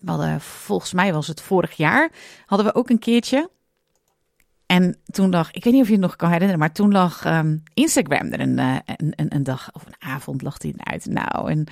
we 0.00 0.36
volgens 0.40 0.92
mij 0.92 1.12
was 1.12 1.26
het 1.26 1.40
vorig 1.40 1.72
jaar, 1.72 2.10
hadden 2.46 2.66
we 2.66 2.74
ook 2.74 2.90
een 2.90 2.98
keertje. 2.98 3.50
En 4.66 4.96
toen 5.04 5.30
lag, 5.30 5.50
ik 5.50 5.64
weet 5.64 5.72
niet 5.72 5.82
of 5.82 5.88
je 5.88 5.94
het 5.94 6.02
nog 6.02 6.16
kan 6.16 6.28
herinneren, 6.28 6.58
maar 6.58 6.72
toen 6.72 6.92
lag 6.92 7.24
ehm, 7.24 7.56
Instagram 7.74 8.32
er 8.32 8.40
een, 8.40 8.58
uh, 8.58 8.76
een, 8.84 9.12
een, 9.16 9.34
een, 9.34 9.42
dag 9.42 9.70
of 9.72 9.86
een 9.86 9.96
avond 9.98 10.42
lag 10.42 10.58
die 10.58 10.74
uit. 10.78 11.06
Nou, 11.06 11.50
en 11.50 11.66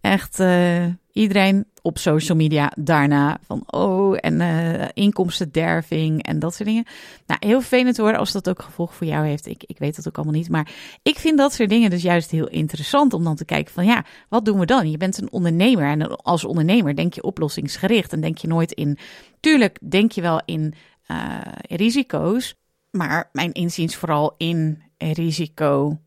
echt 0.00 0.40
uh, 0.40 0.86
iedereen 1.12 1.66
op 1.82 1.98
social 1.98 2.36
media 2.36 2.72
daarna 2.78 3.38
van 3.46 3.62
oh 3.66 4.16
en 4.20 4.40
uh, 4.40 4.88
inkomstenderving 4.94 6.22
en 6.22 6.38
dat 6.38 6.54
soort 6.54 6.68
dingen. 6.68 6.84
Nou, 7.26 7.46
heel 7.46 7.60
vervelend 7.60 7.96
hoor 7.96 8.16
als 8.16 8.32
dat 8.32 8.48
ook 8.48 8.62
gevolg 8.62 8.94
voor 8.94 9.06
jou 9.06 9.26
heeft. 9.26 9.46
Ik, 9.46 9.64
ik 9.66 9.78
weet 9.78 9.96
dat 9.96 10.08
ook 10.08 10.16
allemaal 10.16 10.34
niet, 10.34 10.48
maar 10.48 10.72
ik 11.02 11.18
vind 11.18 11.38
dat 11.38 11.52
soort 11.52 11.68
dingen 11.68 11.90
dus 11.90 12.02
juist 12.02 12.30
heel 12.30 12.48
interessant 12.48 13.12
om 13.12 13.24
dan 13.24 13.36
te 13.36 13.44
kijken 13.44 13.72
van 13.72 13.84
ja, 13.84 14.04
wat 14.28 14.44
doen 14.44 14.58
we 14.58 14.66
dan? 14.66 14.90
Je 14.90 14.96
bent 14.96 15.18
een 15.18 15.32
ondernemer 15.32 15.86
en 15.86 16.16
als 16.16 16.44
ondernemer 16.44 16.96
denk 16.96 17.14
je 17.14 17.22
oplossingsgericht 17.22 18.12
en 18.12 18.20
denk 18.20 18.38
je 18.38 18.48
nooit 18.48 18.72
in. 18.72 18.98
Tuurlijk 19.40 19.78
denk 19.90 20.12
je 20.12 20.20
wel 20.20 20.42
in 20.44 20.74
uh, 21.10 21.38
risico's, 21.62 22.54
maar 22.90 23.28
mijn 23.32 23.52
inziens 23.52 23.96
vooral 23.96 24.34
in 24.36 24.82
risico 24.98 25.98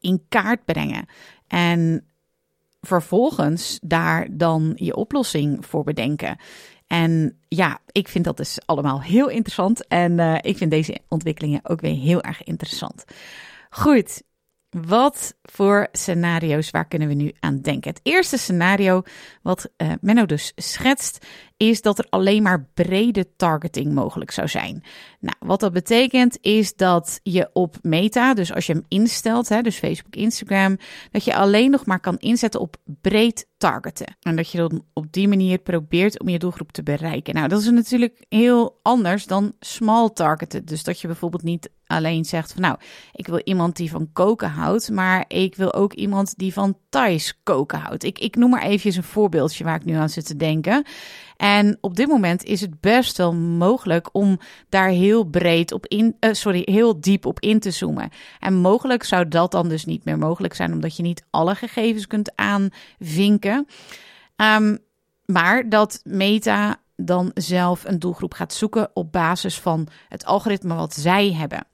in 0.00 0.24
kaart 0.28 0.64
brengen. 0.64 1.06
En 1.46 2.07
vervolgens 2.80 3.78
daar 3.82 4.28
dan 4.30 4.72
je 4.74 4.96
oplossing 4.96 5.66
voor 5.66 5.84
bedenken. 5.84 6.36
En 6.86 7.38
ja, 7.48 7.78
ik 7.92 8.08
vind 8.08 8.24
dat 8.24 8.36
dus 8.36 8.58
allemaal 8.66 9.02
heel 9.02 9.28
interessant. 9.28 9.86
En 9.86 10.18
uh, 10.18 10.34
ik 10.40 10.56
vind 10.56 10.70
deze 10.70 10.98
ontwikkelingen 11.08 11.60
ook 11.62 11.80
weer 11.80 11.94
heel 11.94 12.20
erg 12.20 12.42
interessant. 12.42 13.04
Goed, 13.70 14.22
wat 14.86 15.34
voor 15.42 15.88
scenario's, 15.92 16.70
waar 16.70 16.88
kunnen 16.88 17.08
we 17.08 17.14
nu 17.14 17.32
aan 17.40 17.60
denken? 17.60 17.90
Het 17.90 18.00
eerste 18.02 18.38
scenario, 18.38 19.02
wat 19.42 19.68
uh, 19.76 19.92
Menno 20.00 20.26
dus 20.26 20.52
schetst, 20.56 21.26
is 21.56 21.82
dat 21.82 21.98
er 21.98 22.06
alleen 22.08 22.42
maar 22.42 22.66
brede 22.74 23.26
targeting 23.36 23.94
mogelijk 23.94 24.30
zou 24.30 24.48
zijn. 24.48 24.82
Nou, 25.20 25.36
wat 25.38 25.60
dat 25.60 25.72
betekent 25.72 26.38
is 26.40 26.74
dat 26.74 27.20
je 27.22 27.50
op 27.52 27.76
Meta, 27.82 28.34
dus 28.34 28.54
als 28.54 28.66
je 28.66 28.72
hem 28.72 28.84
instelt, 28.88 29.48
hè, 29.48 29.62
dus 29.62 29.78
Facebook, 29.78 30.16
Instagram, 30.16 30.78
dat 31.10 31.24
je 31.24 31.34
alleen 31.34 31.70
nog 31.70 31.86
maar 31.86 32.00
kan 32.00 32.18
inzetten 32.18 32.60
op 32.60 32.76
breed 32.84 33.47
targeten. 33.58 34.16
En 34.20 34.36
dat 34.36 34.50
je 34.50 34.58
dan 34.58 34.84
op 34.92 35.12
die 35.12 35.28
manier 35.28 35.58
probeert 35.58 36.20
om 36.20 36.28
je 36.28 36.38
doelgroep 36.38 36.72
te 36.72 36.82
bereiken. 36.82 37.34
Nou, 37.34 37.48
dat 37.48 37.60
is 37.60 37.70
natuurlijk 37.70 38.24
heel 38.28 38.78
anders 38.82 39.26
dan 39.26 39.52
small 39.60 40.10
targeten. 40.10 40.64
Dus 40.64 40.84
dat 40.84 41.00
je 41.00 41.06
bijvoorbeeld 41.06 41.42
niet 41.42 41.70
alleen 41.86 42.24
zegt 42.24 42.52
van 42.52 42.62
nou, 42.62 42.76
ik 43.12 43.26
wil 43.26 43.40
iemand 43.44 43.76
die 43.76 43.90
van 43.90 44.12
koken 44.12 44.50
houdt, 44.50 44.90
maar 44.90 45.24
ik 45.28 45.54
wil 45.54 45.74
ook 45.74 45.92
iemand 45.92 46.34
die 46.36 46.52
van 46.52 46.78
Thais 46.88 47.40
koken 47.42 47.78
houdt. 47.78 48.04
Ik, 48.04 48.18
ik 48.18 48.36
noem 48.36 48.50
maar 48.50 48.62
even 48.62 48.96
een 48.96 49.02
voorbeeldje 49.02 49.64
waar 49.64 49.76
ik 49.76 49.84
nu 49.84 49.94
aan 49.94 50.08
zit 50.08 50.26
te 50.26 50.36
denken. 50.36 50.84
En 51.38 51.78
op 51.80 51.96
dit 51.96 52.08
moment 52.08 52.44
is 52.44 52.60
het 52.60 52.80
best 52.80 53.16
wel 53.16 53.34
mogelijk 53.34 54.08
om 54.12 54.38
daar 54.68 54.88
heel 54.88 55.24
breed 55.24 55.72
op 55.72 55.86
in, 55.86 56.16
uh, 56.20 56.32
sorry, 56.32 56.62
heel 56.64 57.00
diep 57.00 57.26
op 57.26 57.40
in 57.40 57.60
te 57.60 57.70
zoomen. 57.70 58.10
En 58.40 58.54
mogelijk 58.54 59.04
zou 59.04 59.28
dat 59.28 59.50
dan 59.50 59.68
dus 59.68 59.84
niet 59.84 60.04
meer 60.04 60.18
mogelijk 60.18 60.54
zijn, 60.54 60.72
omdat 60.72 60.96
je 60.96 61.02
niet 61.02 61.24
alle 61.30 61.54
gegevens 61.54 62.06
kunt 62.06 62.32
aanvinken. 62.34 63.66
Um, 64.36 64.78
maar 65.24 65.68
dat 65.68 66.00
Meta 66.04 66.76
dan 66.96 67.30
zelf 67.34 67.84
een 67.84 67.98
doelgroep 67.98 68.34
gaat 68.34 68.52
zoeken 68.52 68.90
op 68.94 69.12
basis 69.12 69.60
van 69.60 69.88
het 70.08 70.24
algoritme 70.24 70.74
wat 70.74 70.94
zij 70.94 71.32
hebben. 71.32 71.66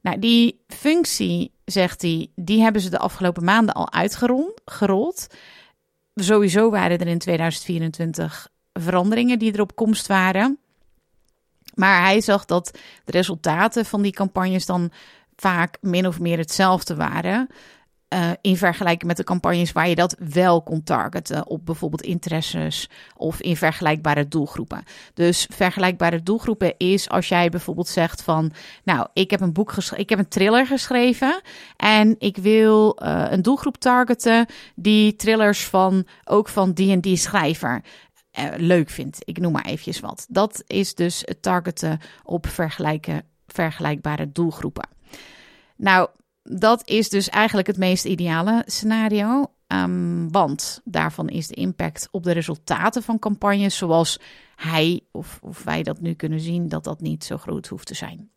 Nou, 0.00 0.18
die 0.18 0.64
functie, 0.66 1.52
zegt 1.64 2.02
hij, 2.02 2.30
die 2.34 2.60
hebben 2.60 2.82
ze 2.82 2.90
de 2.90 2.98
afgelopen 2.98 3.44
maanden 3.44 3.74
al 3.74 3.92
uitgerold. 3.92 5.26
Sowieso 6.14 6.70
waren 6.70 6.98
er 6.98 7.06
in 7.06 7.18
2024 7.18 8.48
veranderingen 8.80 9.38
die 9.38 9.52
er 9.52 9.60
op 9.60 9.76
komst 9.76 10.06
waren. 10.06 10.58
Maar 11.74 12.02
hij 12.02 12.20
zag 12.20 12.44
dat 12.44 12.78
de 13.04 13.12
resultaten 13.12 13.84
van 13.84 14.02
die 14.02 14.12
campagnes 14.12 14.66
dan 14.66 14.90
vaak 15.36 15.76
min 15.80 16.06
of 16.06 16.20
meer 16.20 16.38
hetzelfde 16.38 16.94
waren. 16.94 17.48
Uh, 18.14 18.30
in 18.40 18.56
vergelijking 18.56 19.06
met 19.06 19.16
de 19.16 19.24
campagnes 19.24 19.72
waar 19.72 19.88
je 19.88 19.94
dat 19.94 20.16
wel 20.32 20.62
kon 20.62 20.82
targeten 20.82 21.46
op 21.46 21.66
bijvoorbeeld 21.66 22.02
interesses 22.02 22.90
of 23.16 23.40
in 23.40 23.56
vergelijkbare 23.56 24.28
doelgroepen. 24.28 24.84
Dus 25.14 25.48
vergelijkbare 25.52 26.22
doelgroepen 26.22 26.74
is 26.76 27.08
als 27.08 27.28
jij 27.28 27.48
bijvoorbeeld 27.48 27.88
zegt 27.88 28.22
van, 28.22 28.52
nou, 28.84 29.06
ik 29.12 29.30
heb 29.30 29.40
een 29.40 29.52
boek 29.52 29.72
geschreven, 29.72 30.02
ik 30.02 30.10
heb 30.10 30.18
een 30.18 30.28
thriller 30.28 30.66
geschreven 30.66 31.40
en 31.76 32.14
ik 32.18 32.36
wil 32.36 32.98
uh, 33.02 33.26
een 33.30 33.42
doelgroep 33.42 33.76
targeten 33.76 34.46
die 34.74 35.16
thrillers 35.16 35.64
van 35.64 36.06
ook 36.24 36.48
van 36.48 36.72
die 36.72 36.92
en 36.92 37.00
die 37.00 37.16
schrijver 37.16 37.82
uh, 38.38 38.44
leuk 38.56 38.90
vindt. 38.90 39.18
Ik 39.24 39.38
noem 39.38 39.52
maar 39.52 39.64
eventjes 39.64 40.00
wat. 40.00 40.26
Dat 40.28 40.62
is 40.66 40.94
dus 40.94 41.22
het 41.24 41.42
targeten 41.42 42.00
op 42.24 42.46
vergelijkbare 43.46 44.32
doelgroepen. 44.32 44.88
Nou, 45.76 46.08
dat 46.42 46.88
is 46.88 47.08
dus 47.08 47.28
eigenlijk 47.28 47.66
het 47.66 47.76
meest 47.76 48.04
ideale 48.04 48.62
scenario. 48.66 49.46
Um, 49.68 50.30
want 50.32 50.80
daarvan 50.84 51.28
is 51.28 51.46
de 51.46 51.54
impact 51.54 52.08
op 52.10 52.22
de 52.22 52.32
resultaten 52.32 53.02
van 53.02 53.18
campagnes, 53.18 53.76
zoals 53.76 54.20
hij 54.56 55.00
of, 55.10 55.38
of 55.42 55.64
wij 55.64 55.82
dat 55.82 56.00
nu 56.00 56.14
kunnen 56.14 56.40
zien, 56.40 56.68
dat 56.68 56.84
dat 56.84 57.00
niet 57.00 57.24
zo 57.24 57.38
groot 57.38 57.66
hoeft 57.66 57.86
te 57.86 57.94
zijn. 57.94 58.30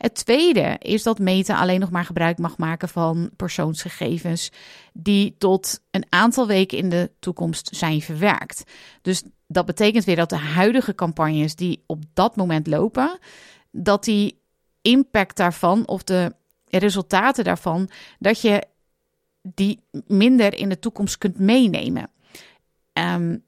Het 0.00 0.14
tweede 0.14 0.76
is 0.78 1.02
dat 1.02 1.18
Meta 1.18 1.60
alleen 1.60 1.80
nog 1.80 1.90
maar 1.90 2.04
gebruik 2.04 2.38
mag 2.38 2.56
maken 2.58 2.88
van 2.88 3.30
persoonsgegevens 3.36 4.50
die 4.92 5.34
tot 5.38 5.80
een 5.90 6.06
aantal 6.08 6.46
weken 6.46 6.78
in 6.78 6.88
de 6.88 7.10
toekomst 7.18 7.76
zijn 7.76 8.02
verwerkt. 8.02 8.62
Dus 9.02 9.22
dat 9.46 9.66
betekent 9.66 10.04
weer 10.04 10.16
dat 10.16 10.28
de 10.28 10.36
huidige 10.36 10.94
campagnes 10.94 11.54
die 11.54 11.82
op 11.86 12.02
dat 12.12 12.36
moment 12.36 12.66
lopen, 12.66 13.18
dat 13.70 14.04
die 14.04 14.40
impact 14.82 15.36
daarvan 15.36 15.86
of 15.88 16.02
de 16.02 16.34
resultaten 16.68 17.44
daarvan, 17.44 17.90
dat 18.18 18.40
je 18.40 18.66
die 19.42 19.80
minder 20.06 20.54
in 20.54 20.68
de 20.68 20.78
toekomst 20.78 21.18
kunt 21.18 21.38
meenemen. 21.38 22.10
Um, 22.92 23.44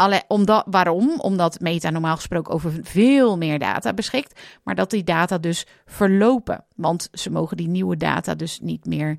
alle, 0.00 0.22
omdat, 0.28 0.64
waarom? 0.70 1.20
Omdat 1.20 1.60
Meta 1.60 1.90
normaal 1.90 2.16
gesproken 2.16 2.54
over 2.54 2.72
veel 2.82 3.36
meer 3.36 3.58
data 3.58 3.92
beschikt, 3.92 4.40
maar 4.62 4.74
dat 4.74 4.90
die 4.90 5.04
data 5.04 5.38
dus 5.38 5.66
verlopen. 5.86 6.64
Want 6.76 7.08
ze 7.12 7.30
mogen 7.30 7.56
die 7.56 7.68
nieuwe 7.68 7.96
data 7.96 8.34
dus 8.34 8.60
niet 8.60 8.84
meer 8.86 9.18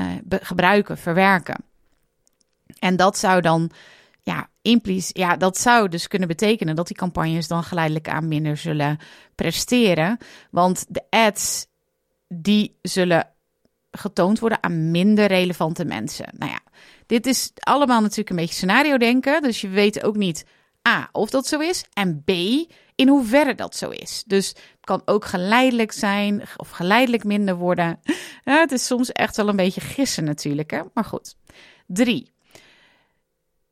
uh, 0.00 0.06
gebruiken, 0.28 0.98
verwerken. 0.98 1.56
En 2.78 2.96
dat 2.96 3.18
zou 3.18 3.40
dan, 3.40 3.70
ja, 4.22 4.48
implies, 4.62 5.10
ja, 5.12 5.36
dat 5.36 5.58
zou 5.58 5.88
dus 5.88 6.08
kunnen 6.08 6.28
betekenen 6.28 6.76
dat 6.76 6.86
die 6.86 6.96
campagnes 6.96 7.48
dan 7.48 7.62
geleidelijk 7.64 8.08
aan 8.08 8.28
minder 8.28 8.56
zullen 8.56 8.98
presteren. 9.34 10.18
Want 10.50 10.84
de 10.88 11.02
ads 11.10 11.66
die 12.28 12.78
zullen 12.82 13.28
getoond 13.92 14.38
worden 14.38 14.62
aan 14.62 14.90
minder 14.90 15.26
relevante 15.26 15.84
mensen. 15.84 16.28
Nou 16.38 16.50
ja, 16.50 16.60
dit 17.06 17.26
is 17.26 17.52
allemaal 17.54 18.00
natuurlijk 18.00 18.30
een 18.30 18.36
beetje 18.36 18.54
scenario 18.54 18.98
denken. 18.98 19.42
Dus 19.42 19.60
je 19.60 19.68
weet 19.68 20.02
ook 20.02 20.16
niet 20.16 20.44
A, 20.88 21.08
of 21.12 21.30
dat 21.30 21.46
zo 21.46 21.58
is. 21.58 21.84
En 21.92 22.22
B, 22.24 22.30
in 22.94 23.08
hoeverre 23.08 23.54
dat 23.54 23.76
zo 23.76 23.90
is. 23.90 24.22
Dus 24.26 24.48
het 24.48 24.84
kan 24.84 25.02
ook 25.04 25.24
geleidelijk 25.24 25.92
zijn 25.92 26.42
of 26.56 26.70
geleidelijk 26.70 27.24
minder 27.24 27.56
worden. 27.56 28.00
Ja, 28.44 28.60
het 28.60 28.72
is 28.72 28.86
soms 28.86 29.12
echt 29.12 29.36
wel 29.36 29.48
een 29.48 29.56
beetje 29.56 29.80
gissen 29.80 30.24
natuurlijk. 30.24 30.70
Hè? 30.70 30.80
Maar 30.94 31.04
goed. 31.04 31.36
Drie. 31.86 32.32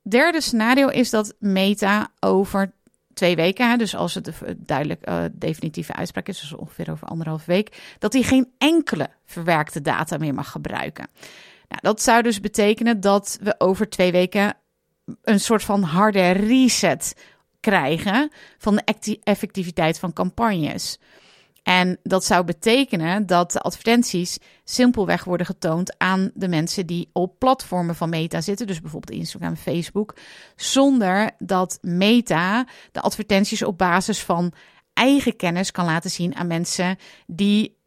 Derde 0.03 0.41
scenario 0.41 0.89
is 0.89 1.11
dat 1.11 1.35
Meta 1.39 2.13
over 2.21 2.73
twee 3.21 3.37
weken, 3.37 3.79
dus 3.79 3.97
als 3.97 4.15
het 4.15 4.31
duidelijk 4.57 5.09
uh, 5.09 5.25
definitieve 5.33 5.93
uitspraak 5.93 6.29
is, 6.29 6.41
dus 6.41 6.53
ongeveer 6.53 6.91
over 6.91 7.07
anderhalf 7.07 7.45
week, 7.45 7.95
dat 7.99 8.13
hij 8.13 8.23
geen 8.23 8.53
enkele 8.59 9.09
verwerkte 9.27 9.81
data 9.81 10.17
meer 10.17 10.35
mag 10.35 10.51
gebruiken. 10.51 11.09
Nou, 11.69 11.81
dat 11.83 12.03
zou 12.03 12.23
dus 12.23 12.41
betekenen 12.41 13.01
dat 13.01 13.39
we 13.43 13.55
over 13.59 13.89
twee 13.89 14.13
weken 14.13 14.55
een 15.23 15.41
soort 15.41 15.65
van 15.65 15.83
harde 15.83 16.31
reset 16.31 17.15
krijgen 17.61 18.31
van 18.59 18.77
de 18.77 19.19
effectiviteit 19.23 19.99
van 19.99 20.13
campagnes. 20.13 20.99
En 21.71 21.99
dat 22.03 22.25
zou 22.25 22.45
betekenen 22.45 23.27
dat 23.27 23.53
de 23.53 23.61
advertenties 23.61 24.39
simpelweg 24.65 25.25
worden 25.25 25.47
getoond 25.47 25.95
aan 25.99 26.31
de 26.35 26.49
mensen 26.49 26.87
die 26.87 27.11
op 27.13 27.39
platformen 27.39 27.95
van 27.95 28.09
Meta 28.09 28.41
zitten, 28.41 28.67
dus 28.67 28.81
bijvoorbeeld 28.81 29.19
Instagram, 29.19 29.57
Facebook, 29.57 30.17
zonder 30.57 31.31
dat 31.39 31.79
Meta 31.81 32.67
de 32.93 33.01
advertenties 33.01 33.63
op 33.63 33.79
basis 33.79 34.23
van 34.23 34.53
eigen 34.93 35.37
kennis 35.37 35.71
kan 35.71 35.85
laten 35.85 36.11
zien 36.11 36.35
aan 36.35 36.47
mensen 36.47 36.97
die 37.27 37.79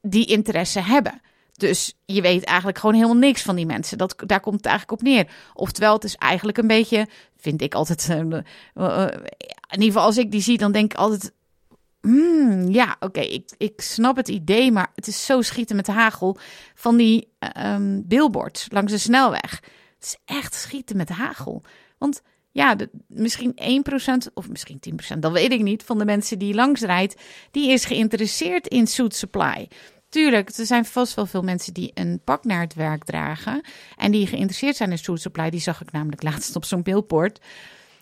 die 0.00 0.26
interesse 0.26 0.80
hebben. 0.80 1.20
Dus 1.52 1.94
je 2.04 2.20
weet 2.20 2.44
eigenlijk 2.44 2.78
gewoon 2.78 2.94
helemaal 2.94 3.16
niks 3.16 3.42
van 3.42 3.56
die 3.56 3.66
mensen. 3.66 3.98
Dat, 3.98 4.22
daar 4.26 4.40
komt 4.40 4.56
het 4.56 4.66
eigenlijk 4.66 5.00
op 5.00 5.06
neer. 5.06 5.28
Oftewel, 5.54 5.94
het 5.94 6.04
is 6.04 6.16
eigenlijk 6.16 6.58
een 6.58 6.66
beetje, 6.66 7.08
vind 7.36 7.62
ik 7.62 7.74
altijd. 7.74 8.08
Uh, 8.08 8.18
uh, 8.86 9.06
in 9.70 9.80
ieder 9.80 9.86
geval, 9.86 10.02
als 10.02 10.18
ik 10.18 10.30
die 10.30 10.40
zie, 10.40 10.58
dan 10.58 10.72
denk 10.72 10.92
ik 10.92 10.98
altijd. 10.98 11.32
Hmm, 12.00 12.68
ja, 12.68 12.96
oké, 13.00 13.20
ik, 13.20 13.50
ik 13.56 13.80
snap 13.80 14.16
het 14.16 14.28
idee, 14.28 14.72
maar 14.72 14.92
het 14.94 15.06
is 15.06 15.26
zo 15.26 15.42
schieten 15.42 15.76
met 15.76 15.86
de 15.86 15.92
hagel 15.92 16.38
van 16.74 16.96
die 16.96 17.28
um, 17.58 18.02
billboards 18.06 18.66
langs 18.70 18.92
de 18.92 18.98
snelweg. 18.98 19.60
Het 19.94 20.04
is 20.04 20.16
echt 20.24 20.54
schieten 20.54 20.96
met 20.96 21.08
de 21.08 21.14
hagel. 21.14 21.62
Want 21.98 22.22
ja, 22.52 22.76
misschien 23.06 23.58
1% 24.28 24.32
of 24.34 24.48
misschien 24.48 24.80
10%, 25.14 25.18
dat 25.18 25.32
weet 25.32 25.52
ik 25.52 25.62
niet, 25.62 25.82
van 25.82 25.98
de 25.98 26.04
mensen 26.04 26.38
die 26.38 26.54
langs 26.54 26.80
rijdt, 26.80 27.20
die 27.50 27.70
is 27.70 27.84
geïnteresseerd 27.84 28.66
in 28.66 28.86
Suit 28.86 29.14
Supply. 29.14 29.68
Tuurlijk, 30.08 30.48
er 30.48 30.66
zijn 30.66 30.84
vast 30.84 31.14
wel 31.14 31.26
veel 31.26 31.42
mensen 31.42 31.74
die 31.74 31.90
een 31.94 32.20
pak 32.24 32.44
naar 32.44 32.60
het 32.60 32.74
werk 32.74 33.04
dragen 33.04 33.64
en 33.96 34.10
die 34.10 34.26
geïnteresseerd 34.26 34.76
zijn 34.76 34.90
in 34.90 34.98
Suit 34.98 35.20
Supply. 35.20 35.50
Die 35.50 35.60
zag 35.60 35.80
ik 35.80 35.92
namelijk 35.92 36.22
laatst 36.22 36.56
op 36.56 36.64
zo'n 36.64 36.82
billboard. 36.82 37.40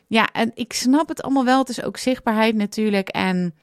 Ja, 0.07 0.29
en 0.33 0.51
ik 0.55 0.73
snap 0.73 1.09
het 1.09 1.23
allemaal 1.23 1.45
wel. 1.45 1.59
Het 1.59 1.69
is 1.69 1.83
ook 1.83 1.97
zichtbaarheid 1.97 2.55
natuurlijk 2.55 3.09
en 3.09 3.55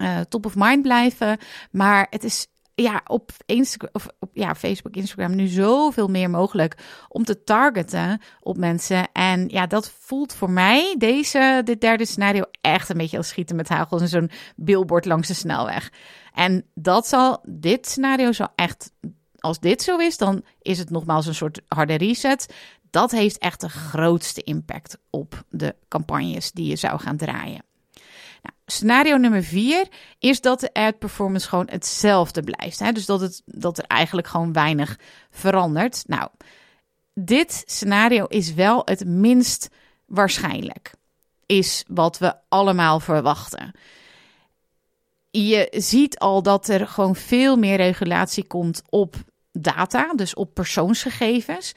uh, 0.00 0.20
top 0.20 0.46
of 0.46 0.54
mind 0.56 0.82
blijven. 0.82 1.38
Maar 1.70 2.06
het 2.10 2.24
is 2.24 2.46
ja, 2.82 3.00
op, 3.06 3.30
Instagram, 3.46 3.90
of 3.92 4.08
op 4.18 4.30
ja, 4.32 4.54
Facebook, 4.54 4.96
Instagram 4.96 5.34
nu 5.34 5.46
zoveel 5.46 6.08
meer 6.08 6.30
mogelijk 6.30 6.76
om 7.08 7.24
te 7.24 7.44
targeten 7.44 8.20
op 8.40 8.56
mensen. 8.56 9.08
En 9.12 9.48
ja, 9.48 9.66
dat 9.66 9.90
voelt 9.98 10.34
voor 10.34 10.50
mij, 10.50 10.94
deze, 10.98 11.60
dit 11.64 11.80
derde 11.80 12.04
scenario, 12.04 12.42
echt 12.60 12.88
een 12.88 12.96
beetje 12.96 13.16
als 13.16 13.28
schieten 13.28 13.56
met 13.56 13.68
hagel 13.68 14.00
en 14.00 14.08
zo'n 14.08 14.30
billboard 14.56 15.04
langs 15.04 15.28
de 15.28 15.34
snelweg. 15.34 15.92
En 16.34 16.64
dat 16.74 17.06
zal, 17.06 17.44
dit 17.48 17.86
scenario 17.86 18.32
zal 18.32 18.48
echt, 18.54 18.92
als 19.38 19.60
dit 19.60 19.82
zo 19.82 19.96
is, 19.96 20.16
dan 20.16 20.44
is 20.62 20.78
het 20.78 20.90
nogmaals 20.90 21.26
een 21.26 21.34
soort 21.34 21.60
harde 21.68 21.94
reset. 21.94 22.54
Dat 22.90 23.10
heeft 23.10 23.38
echt 23.38 23.60
de 23.60 23.68
grootste 23.68 24.42
impact 24.42 24.98
op 25.10 25.44
de 25.48 25.74
campagnes 25.88 26.52
die 26.52 26.66
je 26.66 26.76
zou 26.76 27.00
gaan 27.00 27.16
draaien. 27.16 27.68
Nou, 28.42 28.54
scenario 28.66 29.16
nummer 29.16 29.42
vier 29.42 29.88
is 30.18 30.40
dat 30.40 30.60
de 30.60 30.72
ad 30.72 30.98
performance 30.98 31.48
gewoon 31.48 31.68
hetzelfde 31.70 32.42
blijft. 32.42 32.78
Hè? 32.78 32.92
Dus 32.92 33.06
dat, 33.06 33.20
het, 33.20 33.42
dat 33.44 33.78
er 33.78 33.84
eigenlijk 33.84 34.26
gewoon 34.26 34.52
weinig 34.52 34.98
verandert. 35.30 36.04
Nou, 36.06 36.28
dit 37.14 37.62
scenario 37.66 38.24
is 38.24 38.54
wel 38.54 38.82
het 38.84 39.04
minst 39.04 39.68
waarschijnlijk. 40.06 40.92
Is 41.46 41.84
wat 41.88 42.18
we 42.18 42.34
allemaal 42.48 43.00
verwachten. 43.00 43.72
Je 45.30 45.68
ziet 45.76 46.18
al 46.18 46.42
dat 46.42 46.68
er 46.68 46.88
gewoon 46.88 47.16
veel 47.16 47.56
meer 47.56 47.76
regulatie 47.76 48.44
komt 48.44 48.82
op 48.88 49.16
data, 49.52 50.12
dus 50.14 50.34
op 50.34 50.54
persoonsgegevens. 50.54 51.74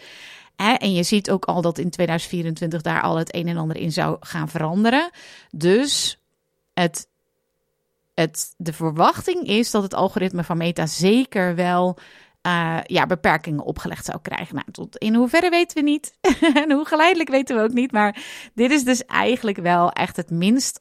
En 0.56 0.94
je 0.94 1.04
ziet 1.04 1.30
ook 1.30 1.46
al 1.46 1.62
dat 1.62 1.78
in 1.78 1.90
2024 1.90 2.82
daar 2.82 3.02
al 3.02 3.18
het 3.18 3.36
een 3.36 3.48
en 3.48 3.58
ander 3.58 3.78
in 3.78 3.92
zou 3.92 4.18
gaan 4.20 4.50
veranderen. 4.50 5.10
Dus 5.52 6.18
het, 6.74 7.08
het, 8.14 8.54
de 8.58 8.74
verwachting 8.74 9.48
is 9.48 9.72
dat 9.72 9.84
het 9.84 9.94
algoritme 9.94 10.44
van 10.44 10.58
Meta 10.58 10.86
zeker 10.86 11.56
wel 11.56 11.98
uh, 12.48 12.80
ja, 12.84 13.06
beperkingen 13.06 13.64
opgelegd 13.64 14.06
zou 14.06 14.20
krijgen. 14.22 14.56
Nou, 14.56 14.72
tot 14.72 14.98
in 14.98 15.16
hoeverre 15.16 15.50
weten 15.50 15.84
we 15.84 15.90
niet. 15.90 16.18
en 16.64 16.72
hoe 16.72 16.86
geleidelijk 16.86 17.30
weten 17.30 17.56
we 17.56 17.62
ook 17.62 17.74
niet. 17.74 17.92
Maar 17.92 18.24
dit 18.54 18.72
is 18.72 18.84
dus 18.84 19.06
eigenlijk 19.06 19.58
wel 19.58 19.92
echt 19.92 20.16
het 20.16 20.30
minst 20.30 20.80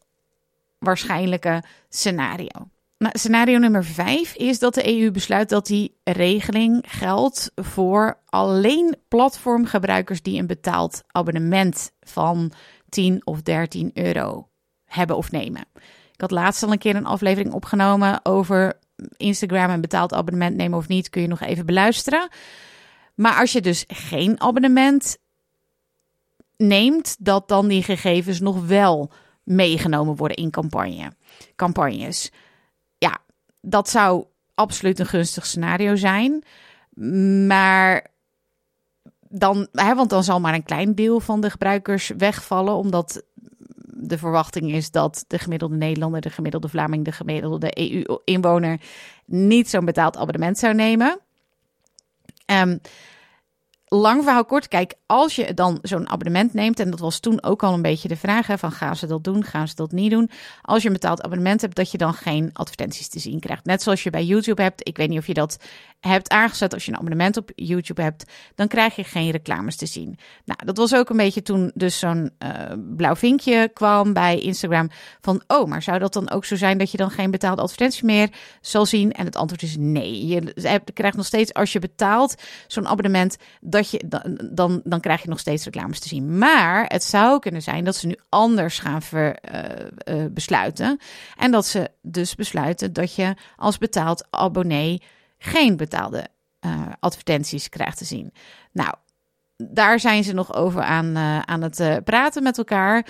waarschijnlijke 0.78 1.62
scenario. 1.88 2.68
Nou, 2.98 3.18
scenario 3.18 3.58
nummer 3.58 3.84
5 3.84 4.34
is 4.34 4.58
dat 4.58 4.74
de 4.74 5.00
EU 5.00 5.10
besluit 5.10 5.48
dat 5.48 5.66
die 5.66 5.96
regeling 6.04 6.84
geldt 6.88 7.52
voor 7.54 8.18
alleen 8.26 8.96
platformgebruikers 9.08 10.22
die 10.22 10.38
een 10.38 10.46
betaald 10.46 11.02
abonnement 11.06 11.92
van 12.00 12.52
10 12.88 13.26
of 13.26 13.42
13 13.42 13.90
euro 13.94 14.51
hebben 14.94 15.16
of 15.16 15.30
nemen. 15.30 15.64
Ik 16.12 16.20
had 16.20 16.30
laatst 16.30 16.62
al 16.62 16.72
een 16.72 16.78
keer 16.78 16.96
een 16.96 17.06
aflevering 17.06 17.52
opgenomen 17.52 18.20
over 18.22 18.78
Instagram 19.16 19.70
en 19.70 19.80
betaald 19.80 20.12
abonnement 20.12 20.56
nemen 20.56 20.78
of 20.78 20.88
niet. 20.88 21.10
Kun 21.10 21.22
je 21.22 21.28
nog 21.28 21.40
even 21.40 21.66
beluisteren. 21.66 22.28
Maar 23.14 23.38
als 23.38 23.52
je 23.52 23.60
dus 23.60 23.84
geen 23.88 24.40
abonnement 24.40 25.18
neemt, 26.56 27.16
dat 27.18 27.48
dan 27.48 27.68
die 27.68 27.82
gegevens 27.82 28.40
nog 28.40 28.66
wel 28.66 29.12
meegenomen 29.42 30.16
worden 30.16 30.36
in 30.36 30.50
campagne, 30.50 31.12
campagnes. 31.56 32.30
Ja, 32.98 33.18
dat 33.60 33.88
zou 33.88 34.24
absoluut 34.54 34.98
een 34.98 35.06
gunstig 35.06 35.46
scenario 35.46 35.96
zijn. 35.96 36.44
Maar 37.46 38.06
dan, 39.28 39.68
hè, 39.72 39.94
want 39.94 40.10
dan 40.10 40.24
zal 40.24 40.40
maar 40.40 40.54
een 40.54 40.62
klein 40.62 40.94
deel 40.94 41.20
van 41.20 41.40
de 41.40 41.50
gebruikers 41.50 42.12
wegvallen, 42.16 42.74
omdat 42.74 43.22
de 44.02 44.18
verwachting 44.18 44.72
is 44.72 44.90
dat 44.90 45.24
de 45.28 45.38
gemiddelde 45.38 45.76
Nederlander, 45.76 46.20
de 46.20 46.30
gemiddelde 46.30 46.68
Vlaming, 46.68 47.04
de 47.04 47.12
gemiddelde 47.12 47.78
EU-inwoner 47.78 48.80
niet 49.24 49.70
zo'n 49.70 49.84
betaald 49.84 50.16
abonnement 50.16 50.58
zou 50.58 50.74
nemen. 50.74 51.18
Um, 52.46 52.80
lang 53.86 54.22
verhaal 54.22 54.44
kort, 54.44 54.68
kijk, 54.68 54.94
als 55.06 55.36
je 55.36 55.54
dan 55.54 55.78
zo'n 55.82 56.08
abonnement 56.08 56.54
neemt, 56.54 56.80
en 56.80 56.90
dat 56.90 57.00
was 57.00 57.20
toen 57.20 57.42
ook 57.42 57.62
al 57.62 57.74
een 57.74 57.82
beetje 57.82 58.08
de 58.08 58.16
vraag 58.16 58.46
hè, 58.46 58.58
van 58.58 58.72
gaan 58.72 58.96
ze 58.96 59.06
dat 59.06 59.24
doen, 59.24 59.44
gaan 59.44 59.68
ze 59.68 59.74
dat 59.74 59.92
niet 59.92 60.10
doen. 60.10 60.30
Als 60.62 60.82
je 60.82 60.86
een 60.86 60.94
betaald 60.94 61.22
abonnement 61.22 61.60
hebt, 61.60 61.76
dat 61.76 61.90
je 61.90 61.98
dan 61.98 62.14
geen 62.14 62.50
advertenties 62.52 63.08
te 63.08 63.18
zien 63.18 63.40
krijgt. 63.40 63.64
Net 63.64 63.82
zoals 63.82 64.02
je 64.02 64.10
bij 64.10 64.24
YouTube 64.24 64.62
hebt, 64.62 64.88
ik 64.88 64.96
weet 64.96 65.08
niet 65.08 65.18
of 65.18 65.26
je 65.26 65.34
dat 65.34 65.58
hebt 66.08 66.30
aangezet 66.30 66.74
als 66.74 66.84
je 66.84 66.90
een 66.90 66.96
abonnement 66.96 67.36
op 67.36 67.50
YouTube 67.54 68.02
hebt, 68.02 68.24
dan 68.54 68.68
krijg 68.68 68.96
je 68.96 69.04
geen 69.04 69.30
reclames 69.30 69.76
te 69.76 69.86
zien. 69.86 70.18
Nou, 70.44 70.58
dat 70.64 70.76
was 70.76 70.94
ook 70.94 71.10
een 71.10 71.16
beetje 71.16 71.42
toen 71.42 71.70
dus 71.74 71.98
zo'n 71.98 72.30
uh, 72.38 72.48
blauw 72.96 73.16
vinkje 73.16 73.70
kwam 73.74 74.12
bij 74.12 74.38
Instagram 74.38 74.90
van, 75.20 75.42
oh, 75.46 75.68
maar 75.68 75.82
zou 75.82 75.98
dat 75.98 76.12
dan 76.12 76.30
ook 76.30 76.44
zo 76.44 76.56
zijn 76.56 76.78
dat 76.78 76.90
je 76.90 76.96
dan 76.96 77.10
geen 77.10 77.30
betaalde 77.30 77.62
advertenties 77.62 78.02
meer 78.02 78.28
zal 78.60 78.86
zien? 78.86 79.12
En 79.12 79.24
het 79.24 79.36
antwoord 79.36 79.62
is 79.62 79.76
nee. 79.78 80.26
Je 80.26 80.52
krijgt 80.94 81.16
nog 81.16 81.26
steeds, 81.26 81.54
als 81.54 81.72
je 81.72 81.78
betaalt 81.78 82.34
zo'n 82.66 82.88
abonnement, 82.88 83.36
dat 83.60 83.90
je, 83.90 84.02
dan, 84.06 84.40
dan, 84.52 84.80
dan 84.84 85.00
krijg 85.00 85.22
je 85.22 85.28
nog 85.28 85.38
steeds 85.38 85.64
reclames 85.64 86.00
te 86.00 86.08
zien. 86.08 86.38
Maar 86.38 86.84
het 86.86 87.04
zou 87.04 87.38
kunnen 87.38 87.62
zijn 87.62 87.84
dat 87.84 87.96
ze 87.96 88.06
nu 88.06 88.16
anders 88.28 88.78
gaan 88.78 89.02
ver, 89.02 89.38
uh, 90.04 90.24
besluiten. 90.30 90.98
En 91.36 91.50
dat 91.50 91.66
ze 91.66 91.90
dus 92.02 92.34
besluiten 92.34 92.92
dat 92.92 93.14
je 93.14 93.34
als 93.56 93.78
betaald 93.78 94.26
abonnee 94.30 95.02
geen 95.42 95.76
betaalde 95.76 96.26
uh, 96.66 96.82
advertenties 97.00 97.68
krijgt 97.68 97.98
te 97.98 98.04
zien. 98.04 98.32
Nou, 98.72 98.94
daar 99.56 100.00
zijn 100.00 100.24
ze 100.24 100.32
nog 100.32 100.54
over 100.54 100.82
aan, 100.82 101.16
uh, 101.16 101.38
aan 101.38 101.62
het 101.62 101.80
uh, 101.80 101.96
praten 102.04 102.42
met 102.42 102.58
elkaar. 102.58 103.06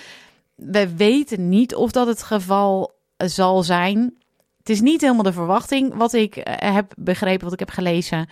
We 0.54 0.96
weten 0.96 1.48
niet 1.48 1.74
of 1.74 1.90
dat 1.90 2.06
het 2.06 2.22
geval 2.22 2.92
zal 3.16 3.62
zijn. 3.62 4.14
Het 4.58 4.70
is 4.70 4.80
niet 4.80 5.00
helemaal 5.00 5.22
de 5.22 5.32
verwachting 5.32 5.94
wat 5.94 6.12
ik 6.12 6.40
heb 6.44 6.92
begrepen, 6.98 7.44
wat 7.44 7.52
ik 7.52 7.58
heb 7.58 7.70
gelezen. 7.70 8.28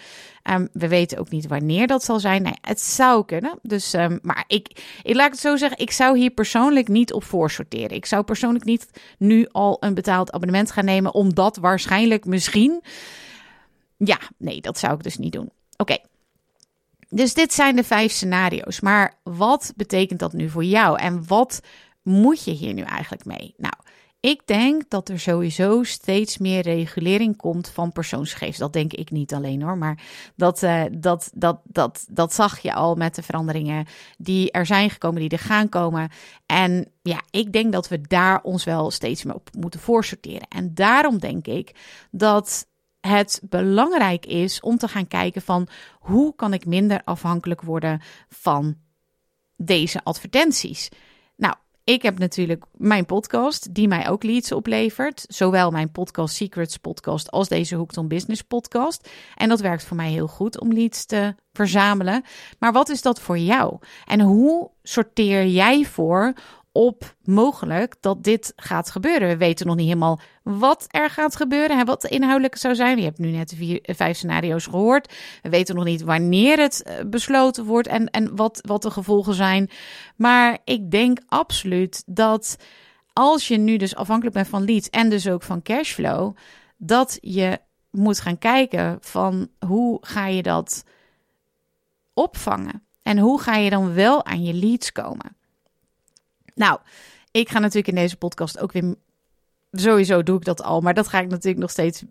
Um, 0.50 0.68
we 0.72 0.88
weten 0.88 1.18
ook 1.18 1.30
niet 1.30 1.46
wanneer 1.46 1.86
dat 1.86 2.04
zal 2.04 2.20
zijn. 2.20 2.56
Het 2.60 2.80
zou 2.80 3.24
kunnen. 3.24 3.58
Dus, 3.62 3.92
um, 3.92 4.18
maar 4.22 4.44
ik, 4.46 4.82
ik 5.02 5.14
laat 5.14 5.30
het 5.30 5.40
zo 5.40 5.56
zeggen, 5.56 5.78
ik 5.78 5.90
zou 5.90 6.18
hier 6.18 6.30
persoonlijk 6.30 6.88
niet 6.88 7.12
op 7.12 7.24
voorsorteren. 7.24 7.96
Ik 7.96 8.06
zou 8.06 8.22
persoonlijk 8.22 8.64
niet 8.64 8.90
nu 9.18 9.48
al 9.52 9.76
een 9.80 9.94
betaald 9.94 10.32
abonnement 10.32 10.70
gaan 10.70 10.84
nemen, 10.84 11.14
omdat 11.14 11.56
waarschijnlijk 11.56 12.24
misschien 12.24 12.82
ja, 14.04 14.18
nee, 14.36 14.60
dat 14.60 14.78
zou 14.78 14.94
ik 14.94 15.02
dus 15.02 15.18
niet 15.18 15.32
doen. 15.32 15.50
Oké. 15.76 15.96
Dus 17.08 17.34
dit 17.34 17.52
zijn 17.52 17.76
de 17.76 17.84
vijf 17.84 18.12
scenario's. 18.12 18.80
Maar 18.80 19.14
wat 19.22 19.72
betekent 19.76 20.18
dat 20.18 20.32
nu 20.32 20.48
voor 20.48 20.64
jou? 20.64 20.98
En 20.98 21.26
wat 21.26 21.60
moet 22.02 22.44
je 22.44 22.50
hier 22.50 22.74
nu 22.74 22.82
eigenlijk 22.82 23.24
mee? 23.24 23.54
Nou, 23.56 23.74
ik 24.20 24.46
denk 24.46 24.82
dat 24.88 25.08
er 25.08 25.20
sowieso 25.20 25.82
steeds 25.82 26.38
meer 26.38 26.62
regulering 26.62 27.36
komt 27.36 27.68
van 27.68 27.92
persoonsgegevens. 27.92 28.58
Dat 28.58 28.72
denk 28.72 28.92
ik 28.92 29.10
niet 29.10 29.34
alleen 29.34 29.62
hoor, 29.62 29.78
maar 29.78 30.02
dat, 30.36 30.62
uh, 30.62 30.82
dat, 30.92 31.30
dat, 31.34 31.60
dat, 31.64 32.06
dat 32.10 32.34
zag 32.34 32.58
je 32.58 32.74
al 32.74 32.94
met 32.94 33.14
de 33.14 33.22
veranderingen 33.22 33.86
die 34.18 34.50
er 34.50 34.66
zijn 34.66 34.90
gekomen, 34.90 35.20
die 35.20 35.30
er 35.30 35.38
gaan 35.38 35.68
komen. 35.68 36.10
En 36.46 36.92
ja, 37.02 37.22
ik 37.30 37.52
denk 37.52 37.72
dat 37.72 37.88
we 37.88 38.00
daar 38.00 38.42
ons 38.42 38.64
wel 38.64 38.90
steeds 38.90 39.24
meer 39.24 39.34
op 39.34 39.48
moeten 39.58 39.80
voorsorteren. 39.80 40.48
En 40.48 40.74
daarom 40.74 41.18
denk 41.18 41.46
ik 41.46 41.74
dat 42.10 42.66
het 43.00 43.40
belangrijk 43.48 44.26
is 44.26 44.60
om 44.60 44.76
te 44.76 44.88
gaan 44.88 45.08
kijken 45.08 45.42
van 45.42 45.68
hoe 45.98 46.34
kan 46.34 46.52
ik 46.52 46.66
minder 46.66 47.00
afhankelijk 47.04 47.62
worden 47.62 48.00
van 48.28 48.76
deze 49.56 50.04
advertenties. 50.04 50.88
Nou, 51.36 51.54
ik 51.84 52.02
heb 52.02 52.18
natuurlijk 52.18 52.64
mijn 52.72 53.06
podcast, 53.06 53.74
die 53.74 53.88
mij 53.88 54.08
ook 54.08 54.22
leads 54.22 54.52
oplevert. 54.52 55.24
Zowel 55.28 55.70
mijn 55.70 55.90
podcast 55.90 56.34
Secrets 56.34 56.76
podcast 56.76 57.30
als 57.30 57.48
deze 57.48 57.74
Hooked 57.76 57.96
on 57.96 58.08
Business 58.08 58.42
podcast. 58.42 59.08
En 59.34 59.48
dat 59.48 59.60
werkt 59.60 59.84
voor 59.84 59.96
mij 59.96 60.10
heel 60.10 60.26
goed 60.26 60.60
om 60.60 60.72
leads 60.72 61.06
te 61.06 61.34
verzamelen. 61.52 62.24
Maar 62.58 62.72
wat 62.72 62.88
is 62.88 63.02
dat 63.02 63.20
voor 63.20 63.38
jou? 63.38 63.78
En 64.04 64.20
hoe 64.20 64.70
sorteer 64.82 65.46
jij 65.46 65.84
voor 65.84 66.32
op 66.72 67.16
mogelijk 67.22 67.96
dat 68.00 68.24
dit 68.24 68.52
gaat 68.56 68.90
gebeuren. 68.90 69.28
We 69.28 69.36
weten 69.36 69.66
nog 69.66 69.76
niet 69.76 69.86
helemaal 69.86 70.20
wat 70.42 70.86
er 70.88 71.10
gaat 71.10 71.36
gebeuren 71.36 71.78
en 71.78 71.86
wat 71.86 72.02
de 72.02 72.08
inhoudelijk 72.08 72.56
zou 72.56 72.74
zijn. 72.74 72.98
Je 72.98 73.04
hebt 73.04 73.18
nu 73.18 73.30
net 73.30 73.52
vier, 73.56 73.80
eh, 73.82 73.94
vijf 73.94 74.16
scenario's 74.16 74.64
gehoord. 74.64 75.14
We 75.42 75.48
weten 75.48 75.74
nog 75.74 75.84
niet 75.84 76.02
wanneer 76.02 76.58
het 76.58 76.82
eh, 76.82 77.04
besloten 77.06 77.64
wordt 77.64 77.88
en, 77.88 78.10
en 78.10 78.36
wat, 78.36 78.60
wat 78.66 78.82
de 78.82 78.90
gevolgen 78.90 79.34
zijn. 79.34 79.70
Maar 80.16 80.58
ik 80.64 80.90
denk 80.90 81.18
absoluut 81.26 82.02
dat 82.06 82.56
als 83.12 83.48
je 83.48 83.56
nu 83.56 83.76
dus 83.76 83.94
afhankelijk 83.94 84.36
bent 84.36 84.48
van 84.48 84.64
leads 84.64 84.90
en 84.90 85.10
dus 85.10 85.28
ook 85.28 85.42
van 85.42 85.62
cashflow, 85.62 86.36
dat 86.76 87.18
je 87.20 87.58
moet 87.90 88.20
gaan 88.20 88.38
kijken 88.38 88.98
van 89.00 89.48
hoe 89.66 89.98
ga 90.00 90.26
je 90.26 90.42
dat 90.42 90.84
opvangen? 92.14 92.84
En 93.02 93.18
hoe 93.18 93.40
ga 93.40 93.56
je 93.56 93.70
dan 93.70 93.94
wel 93.94 94.24
aan 94.24 94.42
je 94.42 94.54
leads 94.54 94.92
komen? 94.92 95.36
Nou, 96.54 96.78
ik 97.30 97.48
ga 97.48 97.58
natuurlijk 97.58 97.88
in 97.88 97.94
deze 97.94 98.16
podcast 98.16 98.58
ook 98.58 98.72
weer 98.72 98.94
sowieso 99.72 100.22
doe 100.22 100.36
ik 100.36 100.44
dat 100.44 100.62
al, 100.62 100.80
maar 100.80 100.94
dat 100.94 101.08
ga 101.08 101.20
ik 101.20 101.28
natuurlijk 101.28 101.60
nog 101.60 101.70
steeds 101.70 102.02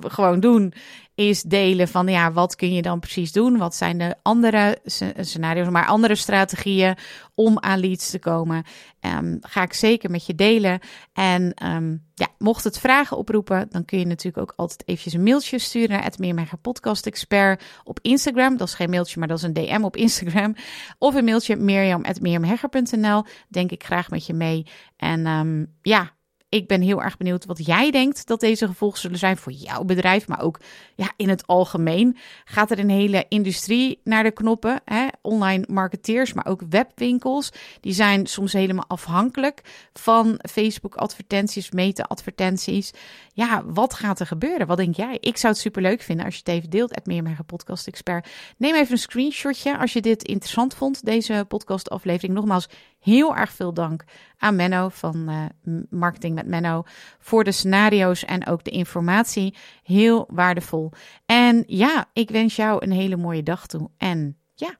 gewoon 0.00 0.40
doen. 0.40 0.74
Is 1.14 1.42
delen 1.42 1.88
van 1.88 2.06
ja, 2.06 2.32
wat 2.32 2.56
kun 2.56 2.72
je 2.72 2.82
dan 2.82 3.00
precies 3.00 3.32
doen? 3.32 3.56
Wat 3.56 3.74
zijn 3.74 3.98
de 3.98 4.14
andere 4.22 4.78
scenario's, 5.16 5.68
maar 5.68 5.86
andere 5.86 6.14
strategieën 6.14 6.96
om 7.34 7.58
aan 7.58 7.80
leads 7.80 8.10
te 8.10 8.18
komen? 8.18 8.64
Um, 9.00 9.38
ga 9.40 9.62
ik 9.62 9.72
zeker 9.72 10.10
met 10.10 10.26
je 10.26 10.34
delen. 10.34 10.78
En 11.12 11.54
um, 11.64 12.04
ja, 12.14 12.28
mocht 12.38 12.64
het 12.64 12.78
vragen 12.78 13.16
oproepen, 13.16 13.66
dan 13.70 13.84
kun 13.84 13.98
je 13.98 14.06
natuurlijk 14.06 14.50
ook 14.50 14.52
altijd 14.56 14.82
eventjes 14.88 15.12
een 15.12 15.22
mailtje 15.22 15.58
sturen 15.58 15.90
naar 15.90 16.04
het 16.04 16.18
Meermega 16.18 16.56
Podcast 16.56 17.06
Expert 17.06 17.62
op 17.84 17.98
Instagram. 18.02 18.56
Dat 18.56 18.68
is 18.68 18.74
geen 18.74 18.90
mailtje, 18.90 19.18
maar 19.18 19.28
dat 19.28 19.38
is 19.38 19.44
een 19.44 19.52
DM 19.52 19.82
op 19.82 19.96
Instagram. 19.96 20.54
Of 20.98 21.14
een 21.14 21.24
mailtje 21.24 21.56
mirjam.mirjamhegger.nl. 21.56 23.24
Denk 23.48 23.70
ik 23.70 23.84
graag 23.84 24.10
met 24.10 24.26
je 24.26 24.34
mee. 24.34 24.66
En 24.96 25.26
um, 25.26 25.74
ja, 25.82 26.12
ik 26.54 26.66
ben 26.66 26.80
heel 26.80 27.02
erg 27.02 27.16
benieuwd 27.16 27.44
wat 27.44 27.66
jij 27.66 27.90
denkt 27.90 28.26
dat 28.26 28.40
deze 28.40 28.66
gevolgen 28.66 29.00
zullen 29.00 29.18
zijn 29.18 29.36
voor 29.36 29.52
jouw 29.52 29.84
bedrijf, 29.84 30.28
maar 30.28 30.42
ook 30.42 30.60
ja, 30.94 31.12
in 31.16 31.28
het 31.28 31.46
algemeen. 31.46 32.16
Gaat 32.44 32.70
er 32.70 32.78
een 32.78 32.90
hele 32.90 33.24
industrie 33.28 34.00
naar 34.04 34.22
de 34.22 34.30
knoppen? 34.30 34.80
Hè? 34.84 35.06
Online 35.22 35.64
marketeers, 35.68 36.32
maar 36.32 36.46
ook 36.46 36.62
webwinkels. 36.68 37.52
Die 37.80 37.92
zijn 37.92 38.26
soms 38.26 38.52
helemaal 38.52 38.84
afhankelijk 38.88 39.88
van 39.92 40.40
Facebook-advertenties, 40.50 41.70
meta-advertenties. 41.70 42.90
Ja, 43.32 43.64
wat 43.66 43.94
gaat 43.94 44.20
er 44.20 44.26
gebeuren? 44.26 44.66
Wat 44.66 44.76
denk 44.76 44.96
jij? 44.96 45.16
Ik 45.20 45.36
zou 45.36 45.52
het 45.52 45.62
super 45.62 45.82
leuk 45.82 46.02
vinden 46.02 46.24
als 46.24 46.34
je 46.34 46.40
het 46.44 46.48
even 46.48 46.70
deelt. 46.70 46.94
Het 46.94 47.46
Podcast 47.46 47.86
Expert. 47.86 48.28
Neem 48.56 48.74
even 48.74 48.92
een 48.92 48.98
screenshotje 48.98 49.78
als 49.78 49.92
je 49.92 50.00
dit 50.00 50.22
interessant 50.22 50.74
vond, 50.74 51.04
deze 51.04 51.44
podcast-aflevering. 51.48 52.34
Nogmaals, 52.34 52.68
heel 53.04 53.36
erg 53.36 53.52
veel 53.52 53.74
dank 53.74 54.04
aan 54.38 54.56
Menno 54.56 54.88
van 54.88 55.30
uh, 55.30 55.74
Marketing 55.90 56.34
met 56.34 56.46
Menno 56.46 56.82
voor 57.18 57.44
de 57.44 57.52
scenario's 57.52 58.24
en 58.24 58.46
ook 58.46 58.64
de 58.64 58.70
informatie. 58.70 59.54
Heel 59.82 60.28
waardevol. 60.32 60.92
En 61.26 61.64
ja, 61.66 62.06
ik 62.12 62.30
wens 62.30 62.56
jou 62.56 62.84
een 62.84 62.92
hele 62.92 63.16
mooie 63.16 63.42
dag 63.42 63.66
toe. 63.66 63.90
En 63.96 64.36
ja, 64.54 64.74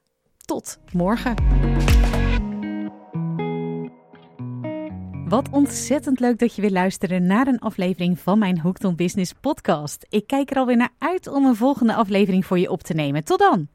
tot 0.45 0.79
morgen. 0.91 1.33
Wat 5.27 5.49
ontzettend 5.49 6.19
leuk 6.19 6.39
dat 6.39 6.55
je 6.55 6.61
weer 6.61 6.71
luisteren 6.71 7.25
naar 7.25 7.47
een 7.47 7.59
aflevering 7.59 8.19
van 8.19 8.39
mijn 8.39 8.59
Hooked 8.59 8.95
Business 8.95 9.33
podcast. 9.33 10.05
Ik 10.09 10.27
kijk 10.27 10.51
er 10.51 10.57
alweer 10.57 10.77
naar 10.77 10.93
uit 10.97 11.27
om 11.27 11.45
een 11.45 11.55
volgende 11.55 11.95
aflevering 11.95 12.45
voor 12.45 12.59
je 12.59 12.69
op 12.69 12.83
te 12.83 12.93
nemen. 12.93 13.23
Tot 13.23 13.39
dan! 13.39 13.74